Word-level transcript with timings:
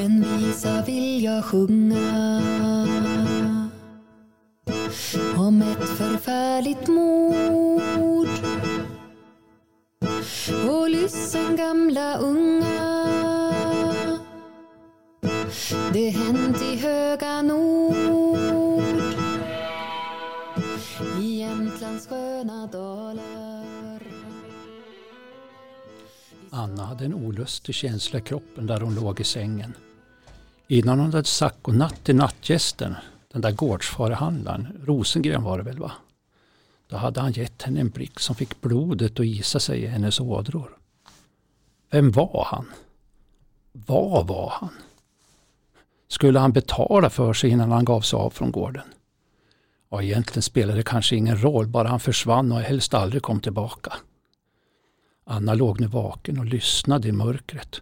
En 0.00 0.22
visa 0.22 0.82
vill 0.82 1.24
jag 1.24 1.44
sjunga. 1.44 2.42
Om 5.36 5.62
ett 5.62 5.88
förfärligt 5.88 6.88
mord. 6.88 8.28
Och 10.70 10.90
lyssen 10.90 11.56
gamla 11.56 12.16
unga. 12.16 13.06
Det 15.92 16.08
hänt 16.10 16.62
i 16.62 16.76
höga 16.76 17.42
nord. 17.42 17.96
I 21.20 21.38
Jämtlands 21.38 22.06
sköna 22.06 22.66
dalar. 22.66 24.02
Anna 26.50 26.84
hade 26.84 27.04
en 27.04 27.14
olustig 27.14 27.74
känsla 27.74 28.18
i 28.18 28.22
kroppen 28.22 28.66
där 28.66 28.80
hon 28.80 28.94
låg 28.94 29.20
i 29.20 29.24
sängen. 29.24 29.74
Innan 30.68 30.98
hon 30.98 31.12
hade 31.12 31.24
sagt 31.24 31.62
godnatt 31.62 32.04
till 32.04 32.16
nattgästen, 32.16 32.94
den 33.32 33.40
där 33.40 33.52
gårdsfarehandlaren, 33.52 34.82
Rosengren 34.84 35.42
var 35.42 35.58
det 35.58 35.64
väl 35.64 35.78
va? 35.78 35.92
Då 36.88 36.96
hade 36.96 37.20
han 37.20 37.32
gett 37.32 37.62
henne 37.62 37.80
en 37.80 37.90
blick 37.90 38.20
som 38.20 38.34
fick 38.34 38.60
blodet 38.60 39.20
att 39.20 39.26
isa 39.26 39.60
sig 39.60 39.82
i 39.82 39.86
hennes 39.86 40.20
ådror. 40.20 40.78
Vem 41.90 42.10
var 42.10 42.46
han? 42.50 42.66
Vad 43.72 44.26
var 44.26 44.50
han? 44.50 44.70
Skulle 46.08 46.38
han 46.38 46.52
betala 46.52 47.10
för 47.10 47.32
sig 47.32 47.50
innan 47.50 47.72
han 47.72 47.84
gav 47.84 48.00
sig 48.00 48.16
av 48.16 48.30
från 48.30 48.50
gården? 48.50 48.84
Ja, 49.90 50.02
egentligen 50.02 50.42
spelade 50.42 50.78
det 50.78 50.82
kanske 50.82 51.16
ingen 51.16 51.42
roll, 51.42 51.66
bara 51.66 51.88
han 51.88 52.00
försvann 52.00 52.52
och 52.52 52.60
helst 52.60 52.94
aldrig 52.94 53.22
kom 53.22 53.40
tillbaka. 53.40 53.92
Anna 55.24 55.54
låg 55.54 55.80
nu 55.80 55.86
vaken 55.86 56.38
och 56.38 56.44
lyssnade 56.44 57.08
i 57.08 57.12
mörkret. 57.12 57.80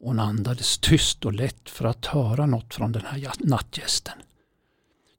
Hon 0.00 0.18
andades 0.18 0.78
tyst 0.78 1.24
och 1.24 1.32
lätt 1.32 1.70
för 1.70 1.84
att 1.84 2.06
höra 2.06 2.46
något 2.46 2.74
från 2.74 2.92
den 2.92 3.04
här 3.06 3.32
nattgästen. 3.38 4.18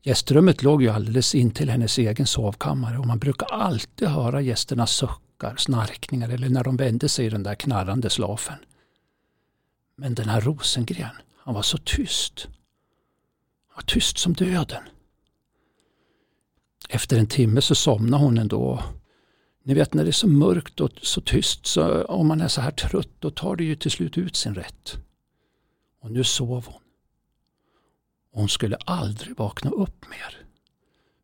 Gästrummet 0.03 0.63
låg 0.63 0.81
ju 0.81 0.89
alldeles 0.89 1.35
intill 1.35 1.69
hennes 1.69 1.97
egen 1.97 2.27
sovkammare 2.27 2.97
och 2.97 3.07
man 3.07 3.19
brukar 3.19 3.47
alltid 3.47 4.07
höra 4.07 4.41
gästernas 4.41 4.91
suckar, 4.91 5.55
snarkningar 5.57 6.29
eller 6.29 6.49
när 6.49 6.63
de 6.63 6.77
vände 6.77 7.09
sig 7.09 7.25
i 7.25 7.29
den 7.29 7.43
där 7.43 7.55
knarrande 7.55 8.09
slafen. 8.09 8.57
Men 9.95 10.15
den 10.15 10.29
här 10.29 10.41
Rosengren, 10.41 11.15
han 11.37 11.53
var 11.53 11.61
så 11.61 11.77
tyst. 11.77 12.47
Han 13.67 13.75
var 13.75 13.83
tyst 13.83 14.17
som 14.17 14.33
döden. 14.33 14.83
Efter 16.89 17.17
en 17.17 17.27
timme 17.27 17.61
så 17.61 17.75
somnade 17.75 18.23
hon 18.23 18.37
ändå. 18.37 18.83
Ni 19.64 19.73
vet 19.73 19.94
när 19.94 20.04
det 20.04 20.09
är 20.09 20.12
så 20.12 20.28
mörkt 20.28 20.80
och 20.80 20.92
så 21.02 21.22
tyst, 21.22 21.66
så 21.66 22.04
om 22.04 22.28
man 22.28 22.42
är 22.42 22.48
så 22.48 22.62
här 22.62 22.72
trött, 22.72 23.09
då 23.20 23.30
tar 23.30 23.56
det 23.56 23.64
ju 23.64 23.76
till 23.76 23.92
slut 23.92 24.17
ut 24.17 24.36
sin 24.36 24.56
rätt. 24.56 24.98
Och 26.02 26.12
nu 26.12 26.23
sov 26.23 26.66
hon. 26.66 26.81
Hon 28.34 28.50
skulle 28.50 28.76
aldrig 28.76 29.38
vakna 29.38 29.72
upp 29.72 30.09
mer. 30.09 30.38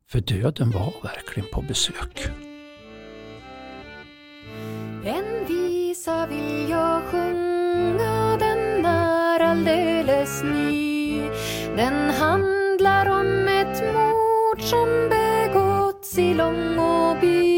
För 0.07 0.19
döden 0.19 0.71
var 0.71 0.93
verkligen 1.03 1.49
på 1.53 1.61
besök. 1.61 2.27
En 5.05 5.47
visa 5.47 6.27
vill 6.27 6.69
jag 6.69 7.03
sjunga, 7.03 8.37
den 8.37 8.85
är 8.85 9.39
alldeles 9.39 10.43
ny. 10.43 11.21
Den 11.75 12.09
handlar 12.09 13.05
om 13.19 13.47
ett 13.47 13.93
mord 13.93 14.61
som 14.61 15.09
begåtts 15.09 16.17
i 16.17 16.33
Långåby. 16.33 17.56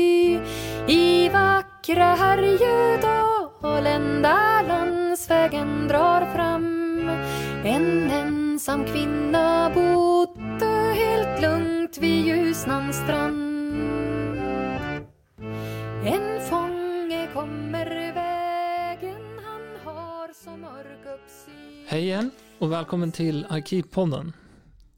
I 0.89 1.29
vackra 1.29 2.15
Härjedalen 2.15 4.21
där 4.21 4.67
landsvägen 4.67 5.87
drar 5.87 6.33
fram. 6.33 7.09
En 7.63 8.11
ensam 8.11 8.85
kvinna 8.85 9.71
bodde 9.73 10.93
helt 10.95 11.41
lugnt 11.41 11.97
vid 11.97 12.25
Ljusnans 12.25 12.95
strand. 12.95 14.37
En 16.05 16.41
fånge 16.49 17.27
kommer 17.33 18.13
vägen, 18.13 19.21
han 19.45 19.61
har 19.85 20.33
så 20.43 20.49
mörk 20.49 21.05
uppsyn 21.05 21.85
Hej 21.87 22.01
igen 22.01 22.31
och 22.59 22.71
välkommen 22.71 23.11
till 23.11 23.45
Arkivpodden 23.49 24.33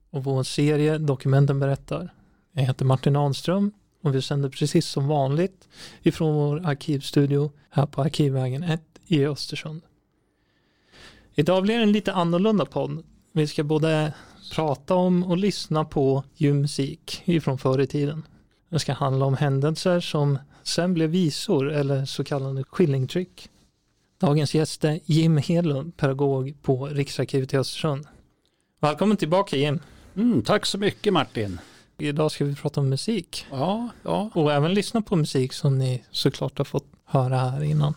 och 0.10 0.24
vår 0.24 0.44
serie 0.44 0.98
Dokumenten 0.98 1.60
berättar. 1.60 2.14
Jag 2.54 2.64
heter 2.64 2.86
Martin 2.86 3.16
Ahnström 3.16 3.72
och 4.02 4.16
vi 4.16 4.22
sänder 4.22 4.50
precis 4.50 4.88
som 4.88 5.08
vanligt 5.08 5.68
ifrån 6.02 6.36
vår 6.36 6.66
arkivstudio 6.66 7.52
här 7.70 7.86
på 7.86 8.02
Arkivvägen 8.02 8.64
1 8.64 8.82
i 9.08 9.26
Östersund. 9.26 9.82
Idag 11.36 11.64
blir 11.64 11.78
det 11.78 11.84
en 11.84 11.92
lite 11.92 12.14
annorlunda 12.14 12.66
podd. 12.66 13.04
Vi 13.32 13.48
ska 13.48 13.64
både 13.64 14.14
prata 14.56 14.96
om 14.96 15.24
och 15.24 15.38
lyssna 15.38 15.86
på 15.86 16.24
ljudmusik 16.36 17.22
ifrån 17.26 17.58
förr 17.58 17.82
i 17.82 17.88
tiden. 17.88 18.24
Det 18.70 18.80
ska 18.80 18.94
handla 18.94 19.26
om 19.26 19.38
händelser 19.38 20.00
som 20.00 20.40
sen 20.64 20.94
blev 20.94 21.10
visor 21.10 21.72
eller 21.72 22.06
så 22.06 22.24
kallade 22.24 22.64
skillingtryck. 22.64 23.50
Dagens 24.20 24.56
gäst 24.56 24.84
är 24.84 25.00
Jim 25.06 25.38
Hedlund, 25.38 25.98
pedagog 25.98 26.56
på 26.62 26.86
Riksarkivet 26.86 27.54
i 27.54 27.58
Östersund. 27.58 28.08
Välkommen 28.80 29.18
tillbaka 29.18 29.58
Jim. 29.58 29.80
Mm, 30.16 30.42
tack 30.44 30.66
så 30.66 30.78
mycket 30.78 31.14
Martin. 31.14 31.60
Idag 32.08 32.32
ska 32.32 32.46
vi 32.46 32.56
prata 32.56 32.80
om 32.80 32.90
musik 32.90 33.46
Ja, 33.52 33.90
ja, 34.04 34.30
och 34.34 34.54
även 34.54 34.74
lyssna 34.74 35.02
på 35.02 35.16
musik 35.16 35.54
som 35.54 35.78
ni 35.78 36.04
såklart 36.12 36.58
har 36.58 36.66
fått 36.66 36.88
höra 37.06 37.38
här 37.38 37.64
innan. 37.64 37.94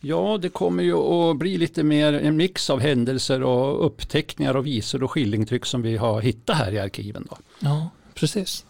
ja, 0.00 0.38
det 0.42 0.48
kommer 0.48 0.82
ju 0.82 0.94
att 0.94 1.36
bli 1.36 1.58
lite 1.58 1.82
mer 1.82 2.12
en 2.12 2.36
mix 2.36 2.70
av 2.70 2.80
händelser 2.80 3.42
och 3.42 3.86
uppteckningar 3.86 4.56
och 4.56 4.66
visor 4.66 5.02
och 5.02 5.10
skillingtryck 5.10 5.66
som 5.66 5.82
vi 5.82 5.96
har 5.96 6.20
hittat 6.20 6.56
här 6.56 6.72
i 6.72 6.78
arkiven. 6.78 7.26
Då. 7.30 7.36
Ja, 7.58 7.90
precis. 8.14 8.64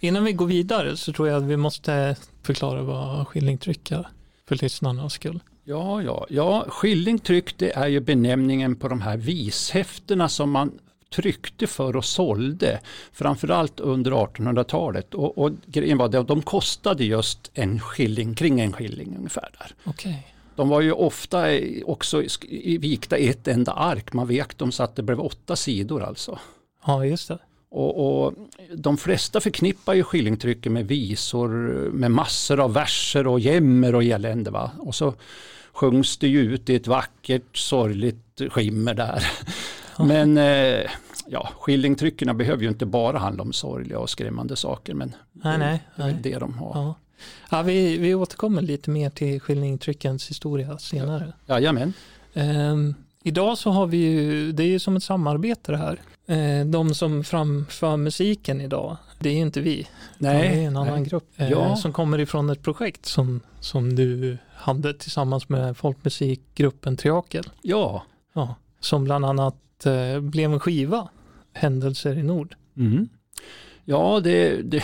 Innan 0.00 0.24
vi 0.24 0.32
går 0.32 0.46
vidare 0.46 0.96
så 0.96 1.12
tror 1.12 1.28
jag 1.28 1.36
att 1.36 1.48
vi 1.48 1.56
måste 1.56 2.16
förklara 2.42 2.82
vad 2.82 3.28
skillingtryck 3.28 3.90
är 3.90 4.08
för 4.48 4.56
lyssnarnas 4.56 5.12
skull. 5.12 5.40
Ja, 5.64 6.02
ja, 6.02 6.26
ja, 6.30 6.64
skillingtryck 6.68 7.58
det 7.58 7.76
är 7.76 7.86
ju 7.88 8.00
benämningen 8.00 8.76
på 8.76 8.88
de 8.88 9.00
här 9.00 9.16
vishäftena 9.16 10.28
som 10.28 10.50
man 10.50 10.78
tryckte 11.10 11.66
för 11.66 11.96
och 11.96 12.04
sålde, 12.04 12.80
framförallt 13.12 13.80
under 13.80 14.10
1800-talet. 14.10 15.14
Och, 15.14 15.38
och 15.38 15.52
grejen 15.66 15.98
var 15.98 16.16
att 16.16 16.28
de 16.28 16.42
kostade 16.42 17.04
just 17.04 17.50
en 17.54 17.80
skilling, 17.80 18.34
kring 18.34 18.60
en 18.60 18.72
skilling 18.72 19.16
ungefär. 19.16 19.50
där. 19.58 19.74
Okej. 19.84 20.34
De 20.56 20.68
var 20.68 20.80
ju 20.80 20.92
ofta 20.92 21.46
också 21.84 22.22
vikta 22.80 23.18
i 23.18 23.28
ett 23.28 23.48
enda 23.48 23.72
ark, 23.72 24.12
man 24.12 24.26
vek 24.26 24.58
dem 24.58 24.72
så 24.72 24.82
att 24.82 24.96
det 24.96 25.02
blev 25.02 25.20
åtta 25.20 25.56
sidor 25.56 26.02
alltså. 26.02 26.38
Ja, 26.86 27.04
just 27.04 27.28
det. 27.28 27.38
Och, 27.70 28.24
och 28.24 28.34
de 28.74 28.96
flesta 28.96 29.40
förknippar 29.40 29.94
ju 29.94 30.02
skillingtrycket 30.02 30.72
med 30.72 30.88
visor 30.88 31.48
med 31.92 32.10
massor 32.10 32.60
av 32.60 32.72
verser 32.72 33.26
och 33.26 33.40
jämmer 33.40 33.94
och 33.94 34.04
elände. 34.04 34.50
Va? 34.50 34.70
Och 34.78 34.94
så 34.94 35.14
sjungs 35.72 36.16
det 36.16 36.28
ju 36.28 36.40
ut 36.40 36.70
i 36.70 36.74
ett 36.74 36.86
vackert 36.86 37.56
sorgligt 37.56 38.42
skimmer 38.50 38.94
där. 38.94 39.26
Ja. 40.00 40.06
Men 40.06 40.38
eh, 40.38 40.90
ja, 41.26 41.48
skillingtryckerna 41.60 42.34
behöver 42.34 42.62
ju 42.62 42.68
inte 42.68 42.86
bara 42.86 43.18
handla 43.18 43.42
om 43.42 43.52
sorgliga 43.52 43.98
och 43.98 44.10
skrämmande 44.10 44.56
saker. 44.56 44.94
Men 44.94 45.14
Nej, 45.32 45.58
nej. 45.58 45.82
det 45.96 46.02
är 46.02 46.06
nej. 46.06 46.16
det 46.22 46.38
de 46.38 46.58
har. 46.58 46.72
Ja. 46.74 46.94
Ja, 47.50 47.62
vi, 47.62 47.98
vi 47.98 48.14
återkommer 48.14 48.62
lite 48.62 48.90
mer 48.90 49.10
till 49.10 49.40
skillingtryckens 49.40 50.30
historia 50.30 50.78
senare. 50.78 51.32
Jajamän. 51.46 51.92
Ehm, 52.34 52.94
idag 53.22 53.58
så 53.58 53.70
har 53.70 53.86
vi 53.86 53.96
ju, 53.96 54.52
det 54.52 54.62
är 54.62 54.66
ju 54.66 54.78
som 54.78 54.96
ett 54.96 55.02
samarbete 55.02 55.72
det 55.72 55.78
här. 55.78 56.00
Ehm, 56.26 56.70
de 56.70 56.94
som 56.94 57.24
framför 57.24 57.96
musiken 57.96 58.60
idag, 58.60 58.96
det 59.18 59.28
är 59.28 59.32
ju 59.34 59.40
inte 59.40 59.60
vi. 59.60 59.80
utan 60.18 60.32
det 60.34 60.46
är 60.46 60.66
en 60.66 60.76
annan 60.76 60.94
nej. 61.00 61.04
grupp 61.10 61.28
eh, 61.36 61.50
Ja. 61.50 61.76
som 61.76 61.92
kommer 61.92 62.18
ifrån 62.20 62.50
ett 62.50 62.62
projekt 62.62 63.06
som, 63.06 63.40
som 63.60 63.96
du 63.96 64.38
hade 64.54 64.94
tillsammans 64.94 65.48
med 65.48 65.76
folkmusikgruppen 65.76 66.96
Triakel. 66.96 67.50
Ja. 67.62 68.02
Ja, 68.32 68.54
som 68.80 69.04
bland 69.04 69.24
annat 69.24 69.54
eh, 69.86 70.20
blev 70.20 70.52
en 70.52 70.60
skiva, 70.60 71.08
Händelser 71.52 72.18
i 72.18 72.22
Nord. 72.22 72.54
Mm. 72.76 73.08
Ja, 73.84 74.20
det, 74.24 74.62
det, 74.62 74.82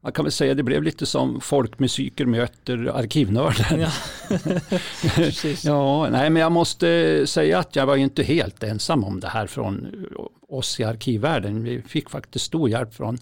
man 0.00 0.12
kan 0.12 0.24
väl 0.24 0.32
säga 0.32 0.54
det 0.54 0.62
blev 0.62 0.82
lite 0.82 1.06
som 1.06 1.40
folkmusiker 1.40 2.26
möter 2.26 2.96
arkivnördar. 2.96 3.78
Ja. 3.78 3.90
Ja, 5.64 6.08
nej 6.10 6.30
men 6.30 6.42
jag 6.42 6.52
måste 6.52 7.26
säga 7.26 7.58
att 7.58 7.76
jag 7.76 7.86
var 7.86 7.96
ju 7.96 8.02
inte 8.02 8.22
helt 8.22 8.62
ensam 8.62 9.04
om 9.04 9.20
det 9.20 9.28
här 9.28 9.46
från 9.46 10.06
oss 10.48 10.80
i 10.80 10.84
arkivvärlden. 10.84 11.64
Vi 11.64 11.82
fick 11.82 12.10
faktiskt 12.10 12.44
stor 12.44 12.70
hjälp 12.70 12.94
från 12.94 13.18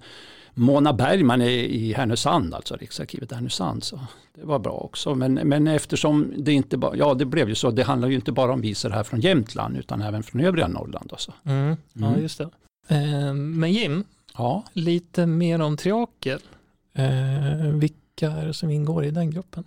Mona 0.54 0.92
Bergman 0.92 1.42
i, 1.42 1.92
Härnösand, 1.96 2.54
alltså 2.54 2.76
Riksarkivet 2.76 3.32
i 3.32 3.34
Härnösand. 3.34 3.84
Så 3.84 4.00
det 4.34 4.44
var 4.44 4.58
bra 4.58 4.72
också. 4.72 5.14
Men, 5.14 5.34
men 5.34 5.66
eftersom 5.68 6.32
det 6.36 6.52
inte 6.52 6.76
bara, 6.76 6.96
ja 6.96 7.14
det 7.14 7.24
blev 7.24 7.48
ju 7.48 7.54
så, 7.54 7.70
det 7.70 7.82
handlar 7.82 8.08
ju 8.08 8.14
inte 8.14 8.32
bara 8.32 8.52
om 8.52 8.60
visor 8.60 8.90
här 8.90 9.02
från 9.04 9.20
Jämtland 9.20 9.76
utan 9.76 10.02
även 10.02 10.22
från 10.22 10.40
övriga 10.40 10.68
Norrland. 10.68 11.12
Också. 11.12 11.32
Mm, 11.44 11.76
ja, 11.92 12.06
Mm. 12.06 12.22
just 12.22 12.38
det. 12.38 12.48
Ehm, 12.88 13.60
men 13.60 13.72
Jim, 13.72 14.04
Ja, 14.36 14.64
lite 14.72 15.26
mer 15.26 15.60
om 15.60 15.76
Triakel. 15.76 16.40
Eh, 16.94 17.66
vilka 17.74 18.30
är 18.30 18.46
det 18.46 18.54
som 18.54 18.70
ingår 18.70 19.04
i 19.04 19.10
den 19.10 19.30
gruppen? 19.30 19.64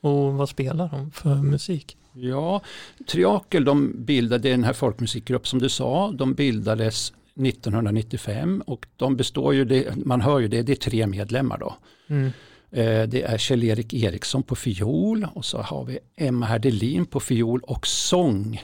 Och 0.00 0.34
vad 0.34 0.48
spelar 0.48 0.88
de 0.88 1.10
för 1.10 1.34
musik? 1.34 1.96
Ja, 2.12 2.60
Triakel 3.06 3.64
de 3.64 4.04
bildade 4.04 4.48
den 4.50 4.64
här 4.64 4.72
folkmusikgrupp 4.72 5.48
som 5.48 5.58
du 5.58 5.68
sa. 5.68 6.10
De 6.12 6.34
bildades 6.34 7.12
1995 7.36 8.62
och 8.66 8.86
de 8.96 9.16
består 9.16 9.54
ju, 9.54 9.64
det, 9.64 9.96
man 10.06 10.20
hör 10.20 10.38
ju 10.38 10.48
det, 10.48 10.62
det 10.62 10.72
är 10.72 10.76
tre 10.76 11.06
medlemmar 11.06 11.58
då. 11.58 11.74
Mm. 12.08 12.26
Eh, 12.70 13.02
Det 13.08 13.22
är 13.22 13.38
Kjell-Erik 13.38 13.94
Eriksson 13.94 14.42
på 14.42 14.56
fiol 14.56 15.26
och 15.34 15.44
så 15.44 15.58
har 15.62 15.84
vi 15.84 15.98
Emma 16.16 16.46
Herdelin 16.46 17.06
på 17.06 17.20
fiol 17.20 17.60
och 17.60 17.86
sång. 17.86 18.62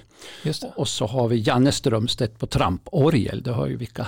Och 0.77 0.89
så 0.89 1.07
har 1.07 1.29
vi 1.29 1.37
Janne 1.37 1.73
Strömstedt 1.73 2.39
på 2.39 2.47
tramporgel. 2.47 3.43
Det 3.43 3.53
hör 3.53 3.67
ju 3.67 3.77
vilka. 3.77 4.03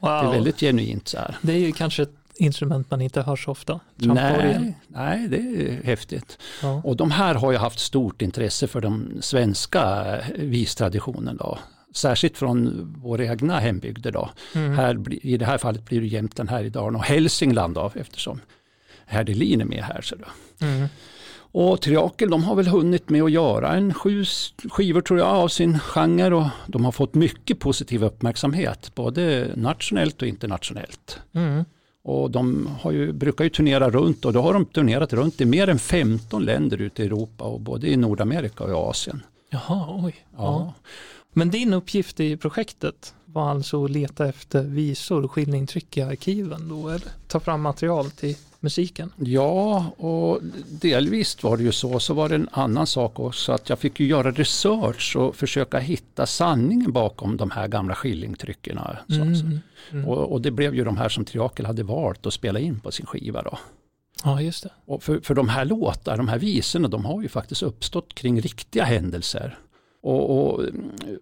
Det 0.00 0.06
är 0.08 0.22
Wow. 0.24 0.32
väldigt 0.32 0.60
genuint 0.60 1.08
så 1.08 1.18
här. 1.18 1.36
Det 1.42 1.52
är 1.52 1.58
ju 1.58 1.72
kanske 1.72 2.02
ett 2.02 2.10
instrument 2.36 2.90
man 2.90 3.00
inte 3.00 3.22
hör 3.22 3.36
så 3.36 3.50
ofta. 3.50 3.80
Nej, 3.96 4.74
nej, 4.88 5.28
det 5.28 5.36
är 5.36 5.82
häftigt. 5.84 6.38
Ja. 6.62 6.80
Och 6.84 6.96
de 6.96 7.10
här 7.10 7.34
har 7.34 7.52
ju 7.52 7.58
haft 7.58 7.78
stort 7.78 8.22
intresse 8.22 8.66
för 8.66 8.80
den 8.80 9.18
svenska 9.20 10.04
vistraditionen. 10.38 11.36
Då. 11.36 11.58
Särskilt 11.94 12.38
från 12.38 12.86
våra 13.02 13.24
egna 13.24 13.58
hembygder. 13.58 14.12
Då. 14.12 14.30
Mm. 14.54 14.72
Här, 14.72 15.14
I 15.26 15.36
det 15.36 15.44
här 15.44 15.58
fallet 15.58 15.84
blir 15.84 16.00
det 16.00 16.06
Jämtland, 16.06 16.50
Härjedalen 16.50 16.96
och 16.96 17.04
Hälsingland 17.04 17.74
då, 17.74 17.92
eftersom 17.94 18.40
Herdelin 19.06 19.60
är 19.60 19.64
med 19.64 19.84
här. 19.84 20.00
Så 20.02 20.16
då. 20.16 20.26
Mm. 20.66 20.88
Och 21.54 21.80
Triakel 21.80 22.30
de 22.30 22.44
har 22.44 22.54
väl 22.54 22.66
hunnit 22.66 23.10
med 23.10 23.22
att 23.22 23.30
göra 23.30 23.72
en 23.72 23.94
sju 23.94 24.24
skivor 24.70 25.00
tror 25.00 25.18
jag 25.18 25.28
av 25.28 25.48
sin 25.48 25.78
genre 25.78 26.34
och 26.34 26.46
de 26.66 26.84
har 26.84 26.92
fått 26.92 27.14
mycket 27.14 27.58
positiv 27.58 28.04
uppmärksamhet 28.04 28.94
både 28.94 29.50
nationellt 29.56 30.22
och 30.22 30.28
internationellt. 30.28 31.18
Mm. 31.34 31.64
Och 32.04 32.30
de 32.30 32.68
har 32.80 32.92
ju, 32.92 33.12
brukar 33.12 33.44
ju 33.44 33.50
turnera 33.50 33.90
runt 33.90 34.24
och 34.24 34.32
då 34.32 34.42
har 34.42 34.52
de 34.52 34.64
turnerat 34.64 35.12
runt 35.12 35.40
i 35.40 35.44
mer 35.44 35.68
än 35.68 35.78
15 35.78 36.44
länder 36.44 36.80
ute 36.80 37.02
i 37.02 37.06
Europa 37.06 37.44
och 37.44 37.60
både 37.60 37.88
i 37.88 37.96
Nordamerika 37.96 38.64
och 38.64 38.70
i 38.70 38.72
Asien. 38.72 39.22
Jaha, 39.50 40.00
oj. 40.04 40.14
Ja. 40.36 40.38
Ja. 40.38 40.74
Men 41.32 41.50
din 41.50 41.72
uppgift 41.72 42.20
i 42.20 42.36
projektet 42.36 43.14
var 43.24 43.50
alltså 43.50 43.84
att 43.84 43.90
leta 43.90 44.28
efter 44.28 44.62
visor 44.62 45.24
och 45.24 45.32
skilningtryck 45.32 45.96
i 45.96 46.02
arkiven 46.02 46.68
då, 46.68 46.88
eller 46.88 47.08
ta 47.28 47.40
fram 47.40 47.60
material 47.62 48.10
till 48.10 48.36
musiken? 48.60 49.12
Ja, 49.16 49.86
och 49.96 50.40
delvis 50.68 51.42
var 51.42 51.56
det 51.56 51.62
ju 51.62 51.72
så. 51.72 52.00
Så 52.00 52.14
var 52.14 52.28
det 52.28 52.34
en 52.34 52.48
annan 52.52 52.86
sak 52.86 53.20
också 53.20 53.52
att 53.52 53.68
jag 53.68 53.78
fick 53.78 54.00
ju 54.00 54.06
göra 54.06 54.30
research 54.30 55.16
och 55.16 55.36
försöka 55.36 55.78
hitta 55.78 56.26
sanningen 56.26 56.92
bakom 56.92 57.36
de 57.36 57.50
här 57.50 57.68
gamla 57.68 57.94
skillingtryckerna. 57.94 58.98
Så- 59.08 59.14
Mm. 59.14 59.58
Mm. 59.92 60.08
Och, 60.08 60.32
och 60.32 60.40
det 60.40 60.50
blev 60.50 60.74
ju 60.74 60.84
de 60.84 60.96
här 60.96 61.08
som 61.08 61.24
Triakel 61.24 61.66
hade 61.66 61.82
valt 61.82 62.26
att 62.26 62.34
spela 62.34 62.58
in 62.58 62.80
på 62.80 62.90
sin 62.92 63.06
skiva. 63.06 63.42
Då. 63.42 63.58
Ja, 64.24 64.40
just 64.40 64.62
det. 64.62 64.70
Och 64.86 65.02
för, 65.02 65.20
för 65.20 65.34
de 65.34 65.48
här 65.48 65.64
låtarna, 65.64 66.16
de 66.16 66.28
här 66.28 66.38
visorna, 66.38 66.88
de 66.88 67.04
har 67.04 67.22
ju 67.22 67.28
faktiskt 67.28 67.62
uppstått 67.62 68.14
kring 68.14 68.40
riktiga 68.40 68.84
händelser. 68.84 69.58
Och, 70.02 70.52
och 70.54 70.64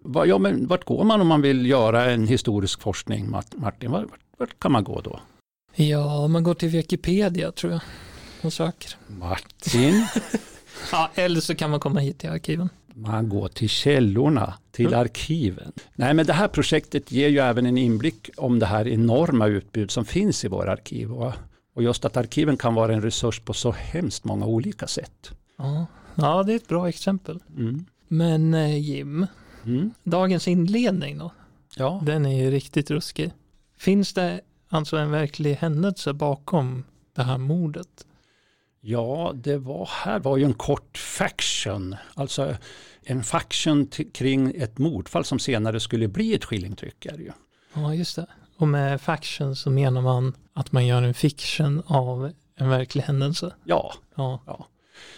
vad, 0.01 0.27
ja, 0.27 0.37
men 0.37 0.67
vart 0.67 0.83
går 0.85 1.03
man 1.03 1.21
om 1.21 1.27
man 1.27 1.41
vill 1.41 1.65
göra 1.65 2.11
en 2.11 2.27
historisk 2.27 2.81
forskning, 2.81 3.29
Mart- 3.29 3.55
Martin? 3.57 3.91
Vart, 3.91 4.07
vart 4.37 4.59
kan 4.59 4.71
man 4.71 4.83
gå 4.83 5.01
då? 5.01 5.19
Ja, 5.75 6.27
man 6.27 6.43
går 6.43 6.53
till 6.53 6.69
Wikipedia 6.69 7.51
tror 7.51 7.71
jag 7.71 7.81
och 8.41 8.53
söker. 8.53 8.91
Martin, 9.07 10.05
Ja, 10.91 11.09
eller 11.15 11.41
så 11.41 11.55
kan 11.55 11.69
man 11.71 11.79
komma 11.79 11.99
hit 11.99 12.19
till 12.19 12.29
arkiven. 12.29 12.69
man 12.93 13.29
går 13.29 13.47
till 13.47 13.69
källorna, 13.69 14.53
till 14.71 14.87
Mm. 14.87 14.99
arkiven. 14.99 15.71
Nej, 15.95 16.13
men 16.13 16.25
det 16.25 16.33
här 16.33 16.47
projektet 16.47 17.11
ger 17.11 17.27
ju 17.29 17.39
även 17.39 17.65
en 17.65 17.77
inblick 17.77 18.29
om 18.37 18.59
det 18.59 18.65
här 18.65 18.87
enorma 18.87 19.47
utbud 19.47 19.91
som 19.91 20.05
finns 20.05 20.45
i 20.45 20.47
våra 20.47 20.71
arkiv. 20.71 21.11
Och, 21.13 21.33
och 21.75 21.83
just 21.83 22.05
att 22.05 22.17
arkiven 22.17 22.57
kan 22.57 22.73
vara 22.73 22.93
en 22.93 23.01
resurs 23.01 23.39
på 23.39 23.53
så 23.53 23.71
hemskt 23.71 24.23
många 24.23 24.45
olika 24.45 24.87
sätt. 24.87 25.31
Ja, 25.57 25.85
ja 26.15 26.43
det 26.43 26.51
är 26.51 26.55
ett 26.55 26.67
bra 26.67 26.89
exempel. 26.89 27.39
Mm. 27.57 27.85
Men 28.13 28.53
eh, 28.53 28.77
Jim, 28.77 29.27
Mm. 29.65 29.91
dagens 30.03 30.47
inledning 30.47 31.17
då? 31.17 31.31
Ja. 31.77 32.01
Den 32.05 32.25
är 32.25 32.43
ju 32.43 32.51
riktigt 32.51 32.91
ruskig. 32.91 33.31
Finns 33.77 34.13
det 34.13 34.41
alltså 34.69 34.97
en 34.97 35.11
verklig 35.11 35.55
händelse 35.55 36.13
bakom 36.13 36.83
det 37.15 37.23
här 37.23 37.37
mordet? 37.37 38.05
Ja, 38.81 39.31
det 39.35 39.57
var, 39.57 39.89
här 39.91 40.19
var 40.19 40.37
ju 40.37 40.43
en 40.45 40.53
kort 40.53 40.97
faction, 40.97 41.95
alltså 42.13 42.55
en 43.03 43.23
faction 43.23 43.87
kring 44.13 44.53
ett 44.55 44.77
mordfall 44.77 45.25
som 45.25 45.39
senare 45.39 45.79
skulle 45.79 46.07
bli 46.07 46.33
ett 46.33 46.45
skillingtryck. 46.45 47.05
Är 47.05 47.17
det 47.17 47.23
ju. 47.23 47.31
Ja, 47.73 47.93
just 47.93 48.15
det. 48.15 48.25
Och 48.57 48.67
med 48.67 49.01
faction 49.01 49.55
så 49.55 49.69
menar 49.69 50.01
man 50.01 50.33
att 50.53 50.71
man 50.71 50.85
gör 50.87 51.01
en 51.01 51.13
fiction 51.13 51.83
av 51.85 52.31
en 52.55 52.69
verklig 52.69 53.01
händelse. 53.03 53.53
Ja, 53.63 53.93
Ja, 54.15 54.39
ja 54.45 54.67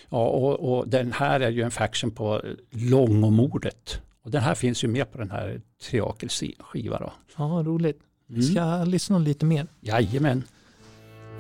och, 0.09 0.77
och 0.77 0.88
den 0.88 1.12
här 1.12 1.39
är 1.39 1.50
ju 1.50 1.62
en 1.62 1.71
faction 1.71 2.12
på 2.12 2.41
Långomordet. 2.69 4.01
Och 4.24 4.31
den 4.31 4.41
här 4.41 4.56
finns 4.56 4.83
ju 4.83 4.88
med 4.88 5.12
på 5.12 5.18
den 5.18 5.31
här 5.31 5.62
Triakels 5.83 6.44
skiva. 6.59 7.00
Då. 7.00 7.13
ja 7.38 7.44
roligt. 7.44 8.00
Mm. 8.30 8.41
Ska 8.41 8.59
jag 8.59 8.88
lyssna 8.88 9.18
lite 9.18 9.45
mer? 9.45 9.68
Jajamän. 9.81 10.44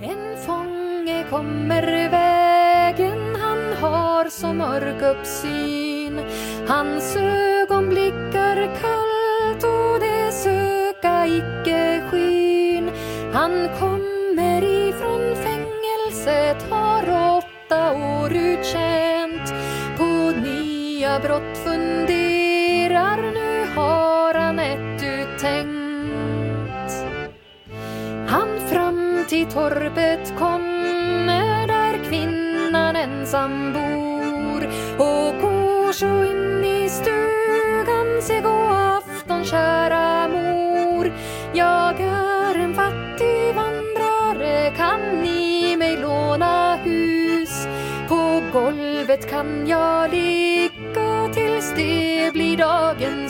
En 0.01 0.37
fånge 0.45 1.25
kommer 1.29 2.09
vägen, 2.09 3.35
han 3.35 3.73
har 3.81 4.29
så 4.29 4.53
mörk 4.53 5.17
uppsyn. 5.17 6.19
Hans 6.67 7.15
ögon 7.15 7.89
blickar 7.89 8.79
kallt 8.81 9.02
brott 21.19 21.57
funderar, 21.57 23.17
nu 23.33 23.65
har 23.75 24.33
han 24.33 24.59
ett 24.59 25.03
uttänkt. 25.03 25.83
Han 28.27 28.47
fram 28.69 29.25
till 29.29 29.45
torpet 29.45 30.33
kommer 30.39 31.67
där 31.67 32.09
kvinnan 32.09 32.95
ensam 32.95 33.73
bor. 33.73 34.67
Och 34.97 35.41
går 35.41 35.91
så 35.91 36.23
in 36.23 36.63
i 36.63 36.89
stugan 36.89 38.21
se 38.21 38.41
god 38.41 38.71
afton 38.71 39.43
kära 39.43 40.27
mor. 40.27 41.11
Jag 41.53 42.01
är 42.01 42.55
en 42.55 42.73
fattig 42.73 43.55
vandrare 43.55 44.71
kan 44.77 44.99
ni 45.21 45.75
mig 45.77 45.97
låna 45.97 46.75
hus? 46.75 47.67
På 48.07 48.41
golvet 48.53 49.29
kan 49.29 49.67
jag 49.67 50.11
ligga 50.11 50.72
det 51.75 52.33
blir 52.33 52.57
dagen 52.57 53.22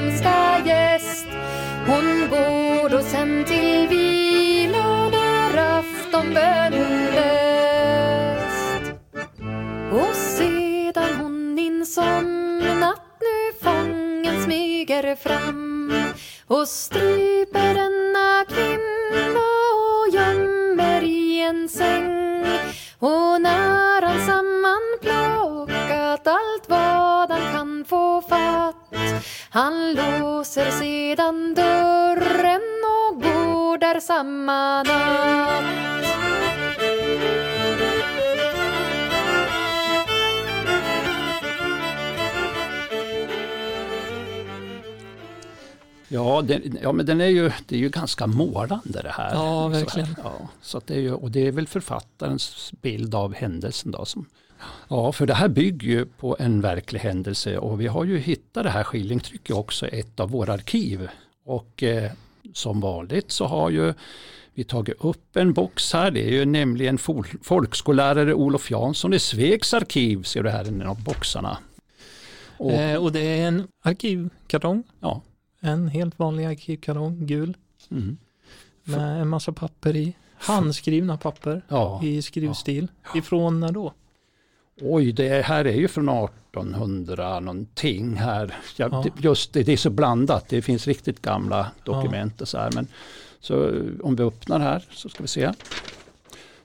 hemska 0.00 0.62
gäst. 0.66 1.26
Hon 1.86 2.28
går 2.30 2.88
då 2.88 3.02
sen 3.02 3.44
till 3.44 3.88
vila 3.88 5.08
när 5.08 5.78
aftonbönen 5.78 7.14
läst 7.14 8.92
och 9.92 10.14
sedan 10.14 11.14
hon 11.20 11.58
insomnat 11.58 13.00
nu 13.20 13.52
fången 13.64 14.42
smyger 14.44 15.16
fram. 15.16 15.92
Och 16.46 16.68
stryper 16.68 17.09
han 29.52 29.94
låser 29.94 30.70
sedan 30.70 31.54
dörren 31.54 32.60
och 33.00 33.22
går 33.22 33.78
där 33.78 34.00
samma 34.00 34.82
natt 34.82 35.64
Ja, 46.12 46.42
den, 46.42 46.78
ja 46.82 46.92
men 46.92 47.06
den 47.06 47.20
är 47.20 47.26
ju, 47.26 47.52
det 47.66 47.74
är 47.76 47.78
ju 47.80 47.88
ganska 47.88 48.26
målande 48.26 49.02
det 49.02 49.12
här. 49.12 49.30
Ja, 49.34 49.34
Så 49.34 49.68
här, 49.68 49.68
verkligen. 49.68 50.16
Ja, 50.24 50.48
så 50.62 50.78
att 50.78 50.86
det 50.86 50.94
är 50.94 51.00
ju, 51.00 51.12
och 51.12 51.30
det 51.30 51.46
är 51.46 51.52
väl 51.52 51.66
författarens 51.66 52.72
bild 52.80 53.14
av 53.14 53.34
händelsen 53.34 53.90
då 53.90 54.04
som 54.04 54.26
Ja, 54.88 55.12
för 55.12 55.26
det 55.26 55.34
här 55.34 55.48
bygger 55.48 55.88
ju 55.88 56.06
på 56.06 56.36
en 56.38 56.60
verklig 56.60 57.00
händelse 57.00 57.58
och 57.58 57.80
vi 57.80 57.86
har 57.86 58.04
ju 58.04 58.18
hittat 58.18 58.64
det 58.64 58.70
här 58.70 58.84
skillingtrycket 58.84 59.56
också 59.56 59.86
i 59.88 60.00
ett 60.00 60.20
av 60.20 60.30
våra 60.30 60.52
arkiv. 60.52 61.08
Och 61.44 61.82
eh, 61.82 62.10
som 62.54 62.80
vanligt 62.80 63.30
så 63.32 63.46
har 63.46 63.70
ju 63.70 63.94
vi 64.54 64.64
tagit 64.64 64.96
upp 65.00 65.36
en 65.36 65.52
box 65.52 65.92
här. 65.92 66.10
Det 66.10 66.24
är 66.28 66.30
ju 66.32 66.44
nämligen 66.44 66.98
fol- 66.98 67.38
folkskollärare 67.42 68.34
Olof 68.34 68.70
Jansson 68.70 69.14
i 69.14 69.18
Svegs 69.18 69.74
arkiv, 69.74 70.22
ser 70.22 70.42
du 70.42 70.50
här 70.50 70.64
i 70.64 70.68
en 70.68 70.82
av 70.82 71.02
boxarna. 71.04 71.58
Och, 72.56 72.72
Eh, 72.72 73.02
och 73.02 73.12
det 73.12 73.20
är 73.20 73.48
en 73.48 73.68
arkivkartong. 73.82 74.82
Ja. 75.00 75.22
En 75.60 75.88
helt 75.88 76.18
vanlig 76.18 76.44
arkivkartong, 76.44 77.26
gul. 77.26 77.56
mm, 77.90 78.16
Med 78.84 79.20
en 79.20 79.28
massa 79.28 79.52
papper 79.52 79.96
i. 79.96 80.16
Handskrivna 80.42 81.16
papper 81.16 81.62
ja. 81.68 82.00
i 82.04 82.22
skrivstil. 82.22 82.88
Ifrån 83.14 83.60
när 83.60 83.72
då? 83.72 83.92
Oj, 84.82 85.12
det 85.12 85.44
här 85.44 85.64
är 85.64 85.72
ju 85.72 85.88
från 85.88 86.08
1800 86.08 87.40
någonting 87.40 88.14
här. 88.16 88.54
Ja, 88.76 88.88
Ja. 88.92 89.04
Just 89.18 89.52
det, 89.52 89.62
det 89.62 89.72
är 89.72 89.76
så 89.76 89.90
blandat. 89.90 90.48
Det 90.48 90.62
finns 90.62 90.86
riktigt 90.86 91.22
gamla 91.22 91.70
dokument 91.84 92.40
och 92.40 92.48
så 92.48 92.58
här. 92.58 92.70
Men 92.74 92.86
så 93.40 93.72
om 94.02 94.16
vi 94.16 94.22
öppnar 94.22 94.60
här 94.60 94.84
så 94.92 95.08
ska 95.08 95.22
vi 95.22 95.28
se. 95.28 95.52